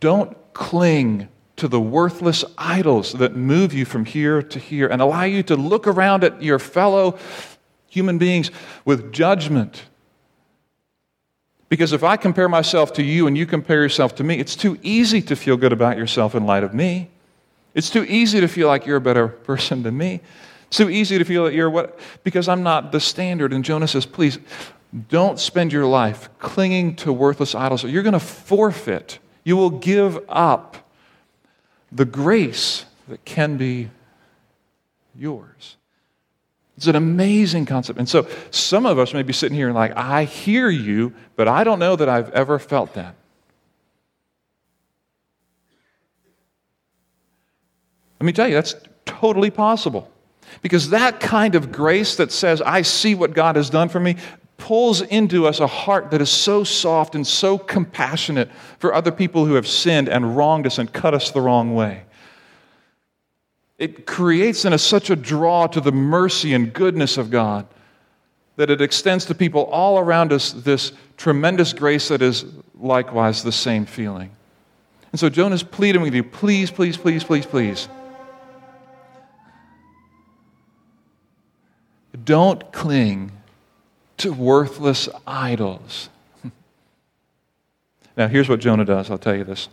Don't 0.01 0.37
cling 0.53 1.29
to 1.57 1.69
the 1.69 1.81
worthless 1.81 2.45
idols 2.59 3.13
that 3.13 3.37
move 3.37 3.73
you 3.73 3.85
from 3.85 4.07
here 4.07 4.43
to 4.43 4.59
here 4.59 4.89
and 4.89 5.01
allow 5.01 5.25
you 5.25 5.43
to 5.45 5.57
look 5.57 5.87
around 5.87 6.25
at 6.25 6.43
your 6.43 6.59
fellow 6.59 7.19
human 7.87 8.19
beings 8.19 8.51
with 8.85 9.13
judgment 9.13 9.85
because 11.71 11.93
if 11.93 12.03
I 12.03 12.17
compare 12.17 12.49
myself 12.49 12.93
to 12.95 13.03
you 13.03 13.29
and 13.29 13.39
you 13.39 13.47
compare 13.47 13.81
yourself 13.81 14.17
to 14.17 14.25
me, 14.25 14.39
it's 14.39 14.57
too 14.57 14.79
easy 14.83 15.23
to 15.23 15.37
feel 15.37 15.57
good 15.57 15.73
about 15.73 15.97
yourself 15.97 16.35
in 16.35 16.45
light 16.45 16.65
of 16.65 16.75
me. 16.75 17.09
It's 17.75 17.89
too 17.89 18.05
easy 18.05 18.41
to 18.41 18.49
feel 18.49 18.67
like 18.67 18.85
you're 18.85 18.97
a 18.97 19.01
better 19.01 19.29
person 19.49 19.85
than 19.85 19.97
me. 19.97 20.21
It's 20.67 20.77
too 20.77 20.91
easy 20.91 21.17
to 21.17 21.25
feel 21.25 21.45
that 21.45 21.55
you're 21.55 21.71
what, 21.71 21.99
because 22.25 22.49
I'm 22.49 22.65
not 22.65 22.93
the 22.93 23.01
standard. 23.01 23.53
And 23.53 23.65
Jonah 23.65 23.89
says, 23.89 24.05
please 24.05 24.39
don't 25.09 25.39
spend 25.39 25.73
your 25.73 25.87
life 25.87 26.29
clinging 26.41 26.97
to 26.97 27.13
worthless 27.13 27.55
idols. 27.55 27.85
You're 27.85 28.03
going 28.03 28.13
to 28.15 28.21
forfeit, 28.21 29.21
you 29.45 29.57
will 29.57 29.71
give 29.71 30.19
up 30.29 30.77
the 31.93 32.05
grace 32.05 32.85
that 33.09 33.25
can 33.25 33.57
be 33.57 33.91
yours. 35.15 35.77
It's 36.81 36.87
an 36.87 36.97
amazing 36.97 37.67
concept. 37.67 37.99
And 37.99 38.09
so 38.09 38.27
some 38.51 38.87
of 38.87 38.99
us 38.99 39.13
may 39.13 39.23
be 39.23 39.35
sitting 39.35 39.55
here 39.55 39.67
and 39.67 39.75
like, 39.75 39.95
I 39.99 40.25
hear 40.25 40.71
you, 40.71 41.13
but 41.37 41.47
I 41.47 41.63
don't 41.63 41.79
know 41.79 41.95
that 41.95 42.09
I've 42.09 42.31
ever 42.31 42.59
felt 42.59 42.95
that. 42.95 43.17
Let 48.19 48.25
me 48.25 48.33
tell 48.33 48.49
you, 48.49 48.55
that's 48.55 48.77
totally 49.05 49.51
possible. 49.51 50.11
Because 50.63 50.89
that 50.89 51.21
kind 51.21 51.55
of 51.55 51.71
grace 51.71 52.17
that 52.17 52.33
says, 52.33 52.63
I 52.63 52.81
see 52.81 53.15
what 53.15 53.35
God 53.35 53.57
has 53.57 53.69
done 53.69 53.91
for 53.91 54.01
me, 54.01 54.17
pulls 54.57 55.03
into 55.03 55.47
us 55.47 55.61
a 55.61 55.67
heart 55.67 56.11
that 56.13 56.23
is 56.23 56.31
so 56.31 56.65
soft 56.65 57.15
and 57.15 57.27
so 57.27 57.59
compassionate 57.59 58.49
for 58.79 58.95
other 58.95 59.13
people 59.13 59.45
who 59.45 59.53
have 59.53 59.69
sinned 59.69 60.09
and 60.09 60.35
wronged 60.35 60.67
us 60.67 60.79
and 60.79 60.91
cut 60.91 61.13
us 61.13 61.31
the 61.31 61.43
wrong 61.43 61.75
way. 61.75 62.05
It 63.81 64.07
creates 64.07 64.67
in 64.67 64.75
us 64.75 64.83
such 64.83 65.09
a 65.09 65.17
draw 65.17 65.67
to 65.69 65.81
the 65.81 65.91
mercy 65.91 66.53
and 66.53 66.71
goodness 66.71 67.17
of 67.17 67.31
God 67.31 67.67
that 68.57 68.69
it 68.69 68.83
extends 68.83 69.25
to 69.25 69.35
people 69.35 69.63
all 69.65 69.99
around 69.99 70.35
us 70.35 70.53
this 70.53 70.93
tremendous 71.17 71.73
grace 71.73 72.09
that 72.09 72.21
is 72.21 72.45
likewise 72.79 73.43
the 73.43 73.51
same 73.51 73.87
feeling. 73.87 74.31
And 75.13 75.19
so 75.19 75.31
Jonah's 75.31 75.63
pleading 75.63 76.03
with 76.03 76.15
you 76.15 76.23
please, 76.23 76.71
please, 76.71 76.99
please, 76.99 77.25
please, 77.25 77.47
please. 77.47 77.89
Don't 82.23 82.71
cling 82.73 83.33
to 84.19 84.31
worthless 84.31 85.09
idols. 85.27 86.11
now, 88.17 88.29
here's 88.29 88.51
what 88.51 88.61
Jonah 88.61 88.85
does. 88.85 89.11
I'll 89.11 89.17
tell 89.17 89.35
you 89.37 89.45
this. 89.45 89.71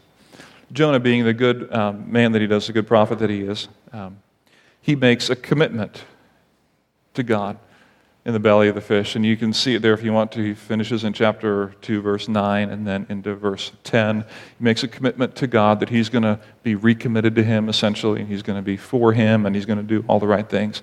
Jonah, 0.71 0.99
being 0.99 1.23
the 1.23 1.34
good 1.34 1.73
um, 1.73 2.12
man 2.12 2.34
that 2.34 2.41
he 2.41 2.47
does, 2.47 2.67
the 2.67 2.73
good 2.73 2.88
prophet 2.88 3.19
that 3.19 3.30
he 3.30 3.41
is, 3.41 3.67
um, 3.93 4.17
he 4.82 4.95
makes 4.95 5.30
a 5.30 5.36
commitment 5.36 6.03
to 7.13 7.23
God 7.23 7.58
in 8.25 8.34
the 8.34 8.39
belly 8.39 8.67
of 8.67 8.75
the 8.75 8.82
fish. 8.82 9.15
And 9.15 9.25
you 9.25 9.38
can 9.38 9.53
see 9.53 9.75
it 9.75 9.82
there 9.82 9.93
if 9.93 10.03
you 10.03 10.12
want 10.12 10.34
to. 10.34 10.43
He 10.43 10.53
finishes 10.53 11.06
in 11.06 11.13
chapter 11.13 11.73
2, 11.82 12.01
verse 12.01 12.27
9, 12.27 12.69
and 12.69 12.86
then 12.86 13.06
into 13.08 13.34
verse 13.36 13.71
10. 13.86 14.25
He 14.58 14.63
makes 14.63 14.84
a 14.84 14.88
commitment 14.89 15.36
to 15.38 15.47
God 15.47 15.80
that 15.80 15.88
he's 15.88 16.10
going 16.10 16.23
to 16.23 16.38
be 16.63 16.75
recommitted 16.75 17.36
to 17.36 17.43
him, 17.43 17.69
essentially, 17.69 18.19
and 18.19 18.30
he's 18.30 18.43
going 18.43 18.60
to 18.60 18.63
be 18.63 18.75
for 18.75 19.13
him, 19.13 19.45
and 19.45 19.56
he's 19.56 19.65
going 19.65 19.80
to 19.80 19.84
do 19.84 20.03
all 20.10 20.19
the 20.19 20.27
right 20.27 20.47
things. 20.47 20.82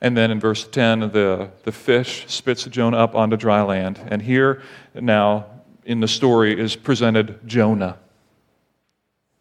And 0.00 0.16
then 0.16 0.32
in 0.32 0.40
verse 0.40 0.66
10, 0.66 1.00
the, 1.12 1.50
the 1.62 1.72
fish 1.72 2.24
spits 2.26 2.64
Jonah 2.64 2.98
up 2.98 3.14
onto 3.14 3.36
dry 3.36 3.62
land. 3.62 4.00
And 4.08 4.20
here 4.20 4.62
now 4.92 5.46
in 5.84 6.00
the 6.00 6.08
story 6.08 6.58
is 6.58 6.74
presented 6.74 7.38
Jonah 7.46 7.98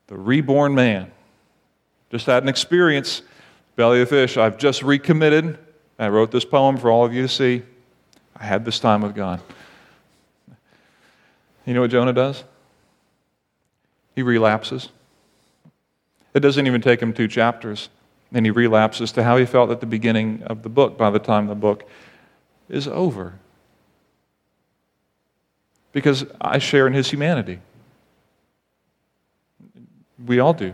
the 0.08 0.18
reborn 0.18 0.76
man. 0.76 1.12
Just 2.12 2.26
had 2.26 2.44
an 2.44 2.50
experience, 2.50 3.22
belly 3.76 4.02
of 4.02 4.10
fish. 4.10 4.38
I've 4.38 4.58
just 4.58 4.84
recommitted. 4.84 5.58
I 5.98 6.10
wrote 6.10 6.32
this 6.32 6.46
poem 6.46 6.78
for 6.78 6.90
all 6.90 7.06
of 7.06 7.14
you 7.14 7.24
to 7.24 7.28
see. 7.28 7.64
I 8.38 8.44
had 8.44 8.66
this 8.66 8.80
time 8.80 9.02
with 9.02 9.16
God. 9.16 9.42
You 11.66 11.74
know 11.74 11.82
what 11.82 11.92
Jonah 11.92 12.14
does? 12.14 12.44
He 14.14 14.22
relapses. 14.22 14.90
It 16.34 16.42
doesn't 16.42 16.68
even 16.68 16.82
take 16.82 17.02
him 17.02 17.14
two 17.14 17.28
chapters. 17.28 17.90
And 18.34 18.46
he 18.46 18.52
relapses 18.52 19.12
to 19.14 19.24
how 19.24 19.38
he 19.38 19.46
felt 19.46 19.72
at 19.72 19.80
the 19.80 19.86
beginning 19.86 20.44
of 20.44 20.64
the 20.64 20.70
book 20.70 20.98
by 20.98 21.10
the 21.10 21.20
time 21.20 21.48
the 21.48 21.56
book 21.56 21.90
is 22.70 22.88
over. 22.88 23.40
Because 25.92 26.26
I 26.42 26.60
share 26.60 26.88
in 26.88 26.94
his 26.94 27.10
humanity. 27.10 27.60
We 30.24 30.40
all 30.40 30.54
do. 30.54 30.74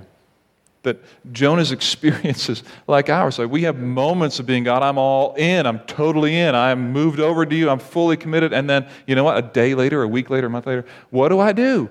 That 0.83 0.99
Jonah's 1.31 1.71
experiences 1.71 2.63
like 2.87 3.09
ours. 3.09 3.39
Like 3.39 3.49
we 3.49 3.63
have 3.63 3.77
moments 3.77 4.39
of 4.39 4.45
being 4.45 4.63
God, 4.63 4.83
I'm 4.83 4.97
all 4.97 5.33
in, 5.35 5.65
I'm 5.65 5.79
totally 5.81 6.37
in, 6.37 6.55
I'm 6.55 6.91
moved 6.91 7.19
over 7.19 7.45
to 7.45 7.55
you, 7.55 7.69
I'm 7.69 7.79
fully 7.79 8.17
committed. 8.17 8.53
And 8.53 8.69
then, 8.69 8.87
you 9.07 9.15
know 9.15 9.23
what, 9.23 9.37
a 9.37 9.41
day 9.41 9.75
later, 9.75 10.03
a 10.03 10.07
week 10.07 10.29
later, 10.29 10.47
a 10.47 10.49
month 10.49 10.67
later, 10.67 10.85
what 11.09 11.29
do 11.29 11.39
I 11.39 11.51
do? 11.51 11.89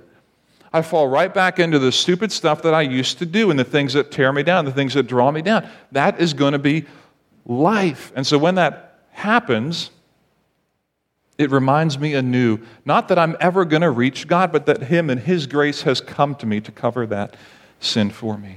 I 0.72 0.82
fall 0.82 1.08
right 1.08 1.32
back 1.32 1.58
into 1.58 1.78
the 1.78 1.90
stupid 1.90 2.30
stuff 2.30 2.62
that 2.62 2.74
I 2.74 2.82
used 2.82 3.18
to 3.18 3.26
do 3.26 3.50
and 3.50 3.58
the 3.58 3.64
things 3.64 3.92
that 3.94 4.12
tear 4.12 4.32
me 4.32 4.44
down, 4.44 4.64
the 4.64 4.72
things 4.72 4.94
that 4.94 5.04
draw 5.04 5.30
me 5.30 5.42
down. 5.42 5.68
That 5.90 6.20
is 6.20 6.32
going 6.32 6.52
to 6.52 6.60
be 6.60 6.86
life. 7.44 8.12
And 8.14 8.24
so 8.24 8.38
when 8.38 8.54
that 8.54 9.00
happens, 9.10 9.90
It 11.40 11.50
reminds 11.50 11.98
me 11.98 12.12
anew, 12.12 12.58
not 12.84 13.08
that 13.08 13.18
I'm 13.18 13.34
ever 13.40 13.64
going 13.64 13.80
to 13.80 13.90
reach 13.90 14.28
God, 14.28 14.52
but 14.52 14.66
that 14.66 14.82
Him 14.82 15.08
and 15.08 15.18
His 15.18 15.46
grace 15.46 15.80
has 15.82 16.02
come 16.02 16.34
to 16.34 16.44
me 16.44 16.60
to 16.60 16.70
cover 16.70 17.06
that 17.06 17.34
sin 17.80 18.10
for 18.10 18.36
me. 18.36 18.56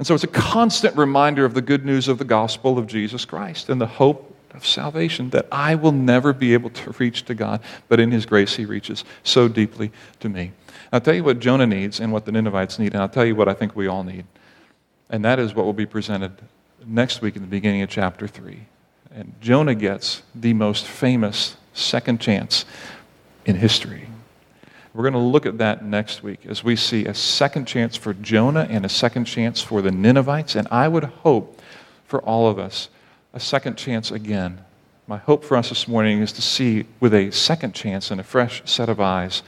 And 0.00 0.08
so 0.08 0.16
it's 0.16 0.24
a 0.24 0.26
constant 0.26 0.96
reminder 0.96 1.44
of 1.44 1.54
the 1.54 1.62
good 1.62 1.86
news 1.86 2.08
of 2.08 2.18
the 2.18 2.24
gospel 2.24 2.78
of 2.78 2.88
Jesus 2.88 3.24
Christ 3.24 3.68
and 3.68 3.80
the 3.80 3.86
hope 3.86 4.36
of 4.54 4.66
salvation 4.66 5.30
that 5.30 5.46
I 5.52 5.76
will 5.76 5.92
never 5.92 6.32
be 6.32 6.52
able 6.52 6.70
to 6.70 6.90
reach 6.98 7.24
to 7.26 7.34
God, 7.36 7.60
but 7.88 8.00
in 8.00 8.10
His 8.10 8.26
grace 8.26 8.56
He 8.56 8.64
reaches 8.64 9.04
so 9.22 9.46
deeply 9.46 9.92
to 10.18 10.28
me. 10.28 10.50
I'll 10.92 11.00
tell 11.00 11.14
you 11.14 11.22
what 11.22 11.38
Jonah 11.38 11.68
needs 11.68 12.00
and 12.00 12.12
what 12.12 12.24
the 12.24 12.32
Ninevites 12.32 12.80
need, 12.80 12.92
and 12.92 13.00
I'll 13.00 13.08
tell 13.08 13.24
you 13.24 13.36
what 13.36 13.48
I 13.48 13.54
think 13.54 13.76
we 13.76 13.86
all 13.86 14.02
need. 14.02 14.24
And 15.08 15.24
that 15.24 15.38
is 15.38 15.54
what 15.54 15.64
will 15.64 15.72
be 15.72 15.86
presented 15.86 16.32
next 16.84 17.22
week 17.22 17.36
in 17.36 17.42
the 17.42 17.48
beginning 17.48 17.82
of 17.82 17.88
chapter 17.88 18.26
3. 18.26 18.66
And 19.16 19.32
Jonah 19.40 19.74
gets 19.74 20.22
the 20.34 20.52
most 20.52 20.86
famous 20.86 21.56
second 21.72 22.20
chance 22.20 22.66
in 23.46 23.56
history. 23.56 24.08
We're 24.92 25.04
going 25.04 25.14
to 25.14 25.18
look 25.18 25.46
at 25.46 25.56
that 25.56 25.82
next 25.82 26.22
week 26.22 26.44
as 26.46 26.62
we 26.62 26.76
see 26.76 27.06
a 27.06 27.14
second 27.14 27.64
chance 27.64 27.96
for 27.96 28.12
Jonah 28.12 28.66
and 28.68 28.84
a 28.84 28.90
second 28.90 29.24
chance 29.24 29.62
for 29.62 29.80
the 29.80 29.90
Ninevites. 29.90 30.54
And 30.54 30.68
I 30.70 30.86
would 30.88 31.04
hope 31.04 31.62
for 32.04 32.20
all 32.20 32.46
of 32.46 32.58
us 32.58 32.90
a 33.32 33.40
second 33.40 33.76
chance 33.76 34.10
again. 34.10 34.62
My 35.06 35.16
hope 35.16 35.44
for 35.44 35.56
us 35.56 35.70
this 35.70 35.88
morning 35.88 36.20
is 36.20 36.32
to 36.32 36.42
see 36.42 36.84
with 37.00 37.14
a 37.14 37.30
second 37.30 37.74
chance 37.74 38.10
and 38.10 38.20
a 38.20 38.24
fresh 38.24 38.62
set 38.66 38.90
of 38.90 39.00
eyes 39.00 39.42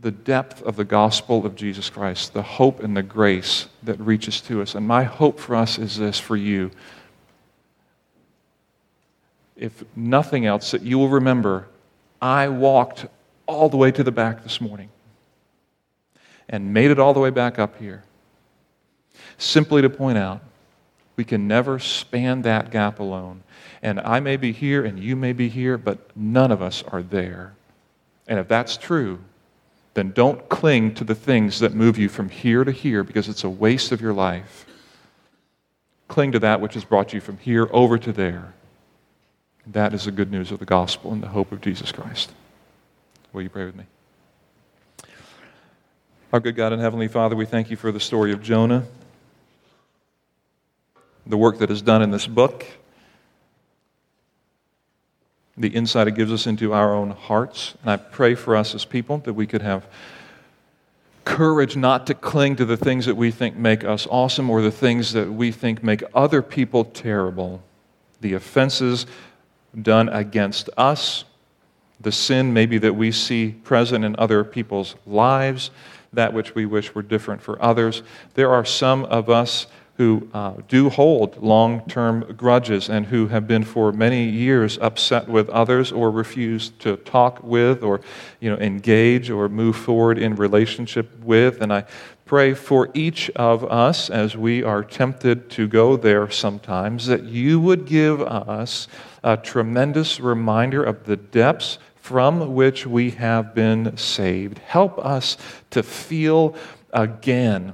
the 0.00 0.10
depth 0.12 0.62
of 0.62 0.76
the 0.76 0.84
gospel 0.84 1.44
of 1.44 1.56
Jesus 1.56 1.90
Christ, 1.90 2.32
the 2.32 2.42
hope 2.42 2.80
and 2.80 2.96
the 2.96 3.02
grace 3.02 3.66
that 3.82 3.98
reaches 3.98 4.40
to 4.42 4.62
us. 4.62 4.74
And 4.76 4.86
my 4.86 5.02
hope 5.02 5.40
for 5.40 5.56
us 5.56 5.76
is 5.76 5.98
this 5.98 6.20
for 6.20 6.36
you 6.36 6.70
if 9.58 9.84
nothing 9.96 10.46
else, 10.46 10.70
that 10.70 10.82
you 10.82 10.98
will 10.98 11.08
remember 11.08 11.68
I 12.20 12.48
walked 12.48 13.06
all 13.46 13.68
the 13.68 13.76
way 13.76 13.90
to 13.92 14.02
the 14.02 14.12
back 14.12 14.42
this 14.42 14.60
morning 14.60 14.88
and 16.48 16.72
made 16.72 16.90
it 16.90 16.98
all 16.98 17.14
the 17.14 17.20
way 17.20 17.30
back 17.30 17.58
up 17.58 17.78
here. 17.78 18.02
Simply 19.36 19.82
to 19.82 19.90
point 19.90 20.18
out, 20.18 20.42
we 21.16 21.24
can 21.24 21.46
never 21.46 21.78
span 21.78 22.42
that 22.42 22.70
gap 22.70 22.98
alone. 22.98 23.42
And 23.82 24.00
I 24.00 24.20
may 24.20 24.36
be 24.36 24.52
here 24.52 24.84
and 24.84 24.98
you 24.98 25.16
may 25.16 25.32
be 25.32 25.48
here, 25.48 25.78
but 25.78 26.16
none 26.16 26.50
of 26.50 26.62
us 26.62 26.82
are 26.88 27.02
there. 27.02 27.54
And 28.26 28.38
if 28.38 28.48
that's 28.48 28.76
true, 28.76 29.20
then 29.94 30.12
don't 30.12 30.48
cling 30.48 30.94
to 30.94 31.04
the 31.04 31.14
things 31.14 31.60
that 31.60 31.74
move 31.74 31.98
you 31.98 32.08
from 32.08 32.28
here 32.28 32.64
to 32.64 32.72
here 32.72 33.02
because 33.02 33.28
it's 33.28 33.44
a 33.44 33.50
waste 33.50 33.92
of 33.92 34.00
your 34.00 34.12
life. 34.12 34.66
Cling 36.08 36.32
to 36.32 36.38
that 36.40 36.60
which 36.60 36.74
has 36.74 36.84
brought 36.84 37.12
you 37.12 37.20
from 37.20 37.38
here 37.38 37.68
over 37.72 37.98
to 37.98 38.12
there 38.12 38.54
that 39.72 39.92
is 39.92 40.04
the 40.04 40.10
good 40.10 40.30
news 40.30 40.50
of 40.50 40.58
the 40.58 40.64
gospel 40.64 41.12
and 41.12 41.22
the 41.22 41.28
hope 41.28 41.52
of 41.52 41.60
Jesus 41.60 41.92
Christ. 41.92 42.32
Will 43.32 43.42
you 43.42 43.50
pray 43.50 43.66
with 43.66 43.76
me? 43.76 43.84
Our 46.32 46.40
good 46.40 46.56
God 46.56 46.72
and 46.72 46.80
Heavenly 46.80 47.08
Father, 47.08 47.36
we 47.36 47.46
thank 47.46 47.70
you 47.70 47.76
for 47.76 47.92
the 47.92 48.00
story 48.00 48.32
of 48.32 48.42
Jonah, 48.42 48.84
the 51.26 51.36
work 51.36 51.58
that 51.58 51.70
is 51.70 51.82
done 51.82 52.02
in 52.02 52.10
this 52.10 52.26
book, 52.26 52.66
the 55.56 55.68
insight 55.68 56.06
it 56.06 56.12
gives 56.12 56.32
us 56.32 56.46
into 56.46 56.72
our 56.72 56.94
own 56.94 57.10
hearts. 57.10 57.74
And 57.82 57.90
I 57.90 57.96
pray 57.96 58.34
for 58.34 58.56
us 58.56 58.74
as 58.74 58.84
people 58.84 59.18
that 59.18 59.34
we 59.34 59.46
could 59.46 59.62
have 59.62 59.86
courage 61.24 61.76
not 61.76 62.06
to 62.06 62.14
cling 62.14 62.56
to 62.56 62.64
the 62.64 62.76
things 62.76 63.04
that 63.04 63.14
we 63.14 63.30
think 63.30 63.54
make 63.54 63.84
us 63.84 64.06
awesome 64.10 64.48
or 64.48 64.62
the 64.62 64.70
things 64.70 65.12
that 65.12 65.30
we 65.30 65.52
think 65.52 65.82
make 65.82 66.02
other 66.14 66.40
people 66.40 66.84
terrible, 66.84 67.62
the 68.20 68.32
offenses 68.32 69.06
done 69.80 70.08
against 70.08 70.70
us, 70.76 71.24
the 72.00 72.12
sin 72.12 72.52
maybe 72.52 72.78
that 72.78 72.94
we 72.94 73.12
see 73.12 73.50
present 73.64 74.04
in 74.04 74.14
other 74.18 74.44
people's 74.44 74.94
lives, 75.06 75.70
that 76.12 76.32
which 76.32 76.54
we 76.54 76.66
wish 76.66 76.94
were 76.94 77.02
different 77.02 77.42
for 77.42 77.60
others. 77.62 78.02
There 78.34 78.50
are 78.50 78.64
some 78.64 79.04
of 79.04 79.28
us 79.28 79.66
who 79.98 80.28
uh, 80.32 80.52
do 80.68 80.88
hold 80.88 81.42
long 81.42 81.84
term 81.88 82.20
grudges 82.36 82.88
and 82.88 83.06
who 83.06 83.26
have 83.26 83.48
been 83.48 83.64
for 83.64 83.90
many 83.90 84.28
years 84.28 84.78
upset 84.78 85.28
with 85.28 85.48
others 85.50 85.90
or 85.90 86.08
refuse 86.12 86.70
to 86.78 86.96
talk 86.98 87.42
with 87.42 87.82
or 87.82 88.00
you 88.38 88.48
know, 88.48 88.56
engage 88.58 89.28
or 89.28 89.48
move 89.48 89.74
forward 89.74 90.16
in 90.16 90.36
relationship 90.36 91.18
with. 91.20 91.60
And 91.60 91.72
I 91.72 91.84
pray 92.28 92.52
for 92.52 92.90
each 92.92 93.30
of 93.30 93.64
us 93.64 94.10
as 94.10 94.36
we 94.36 94.62
are 94.62 94.84
tempted 94.84 95.48
to 95.48 95.66
go 95.66 95.96
there 95.96 96.30
sometimes 96.30 97.06
that 97.06 97.24
you 97.24 97.58
would 97.58 97.86
give 97.86 98.20
us 98.20 98.86
a 99.24 99.34
tremendous 99.34 100.20
reminder 100.20 100.84
of 100.84 101.04
the 101.04 101.16
depths 101.16 101.78
from 101.96 102.54
which 102.54 102.86
we 102.86 103.10
have 103.12 103.54
been 103.54 103.96
saved. 103.96 104.58
Help 104.58 104.98
us 104.98 105.38
to 105.70 105.82
feel 105.82 106.54
again 106.92 107.72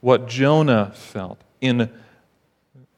what 0.00 0.28
Jonah 0.28 0.92
felt 0.94 1.40
in 1.62 1.90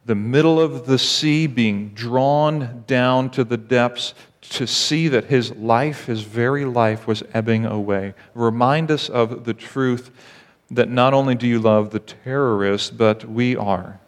the 0.05 0.17
middle 0.17 0.61
of 0.61 0.87
the 0.87 0.99
sea, 0.99 1.47
being 1.47 1.91
drawn 1.91 2.83
down 2.89 3.31
to 3.31 3.45
the 3.45 3.57
depths 3.57 4.15
to 4.51 4.67
see 4.67 5.09
that 5.09 5.25
his 5.27 5.55
life, 5.57 6.07
his 6.07 6.23
very 6.23 6.65
life, 6.65 7.07
was 7.07 7.23
ebbing 7.35 7.67
away. 7.67 8.15
Remind 8.35 8.91
us 8.91 9.09
of 9.09 9.45
the 9.45 9.55
truth 9.55 10.11
that 10.71 10.89
not 10.89 11.15
only 11.15 11.35
do 11.35 11.47
you 11.47 11.59
love 11.59 11.91
the 11.91 12.01
terrorists, 12.01 12.91
but 12.91 13.25
we 13.25 13.57
are 13.57 14.01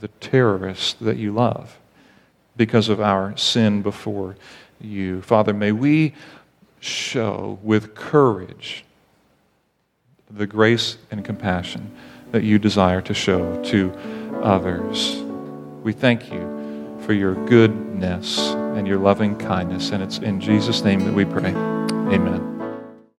the 0.00 0.08
terrorists 0.08 0.94
that 0.94 1.16
you 1.16 1.32
love 1.32 1.78
because 2.56 2.88
of 2.88 3.00
our 3.00 3.36
sin 3.36 3.82
before 3.82 4.36
you. 4.80 5.22
Father, 5.22 5.52
may 5.52 5.72
we 5.72 6.14
show 6.80 7.58
with 7.62 7.94
courage 7.94 8.84
the 10.30 10.46
grace 10.46 10.98
and 11.10 11.24
compassion 11.24 11.90
that 12.32 12.42
you 12.42 12.58
desire 12.58 13.00
to 13.00 13.14
show 13.14 13.62
to 13.64 13.92
others. 14.42 15.16
We 15.82 15.92
thank 15.92 16.32
you 16.32 16.96
for 17.00 17.12
your 17.12 17.34
goodness 17.46 18.54
and 18.76 18.86
your 18.86 18.98
loving 18.98 19.36
kindness. 19.36 19.90
And 19.90 20.02
it's 20.02 20.18
in 20.18 20.40
Jesus' 20.40 20.82
name 20.82 21.00
that 21.00 21.14
we 21.14 21.24
pray. 21.24 21.50
Amen. 21.50 22.55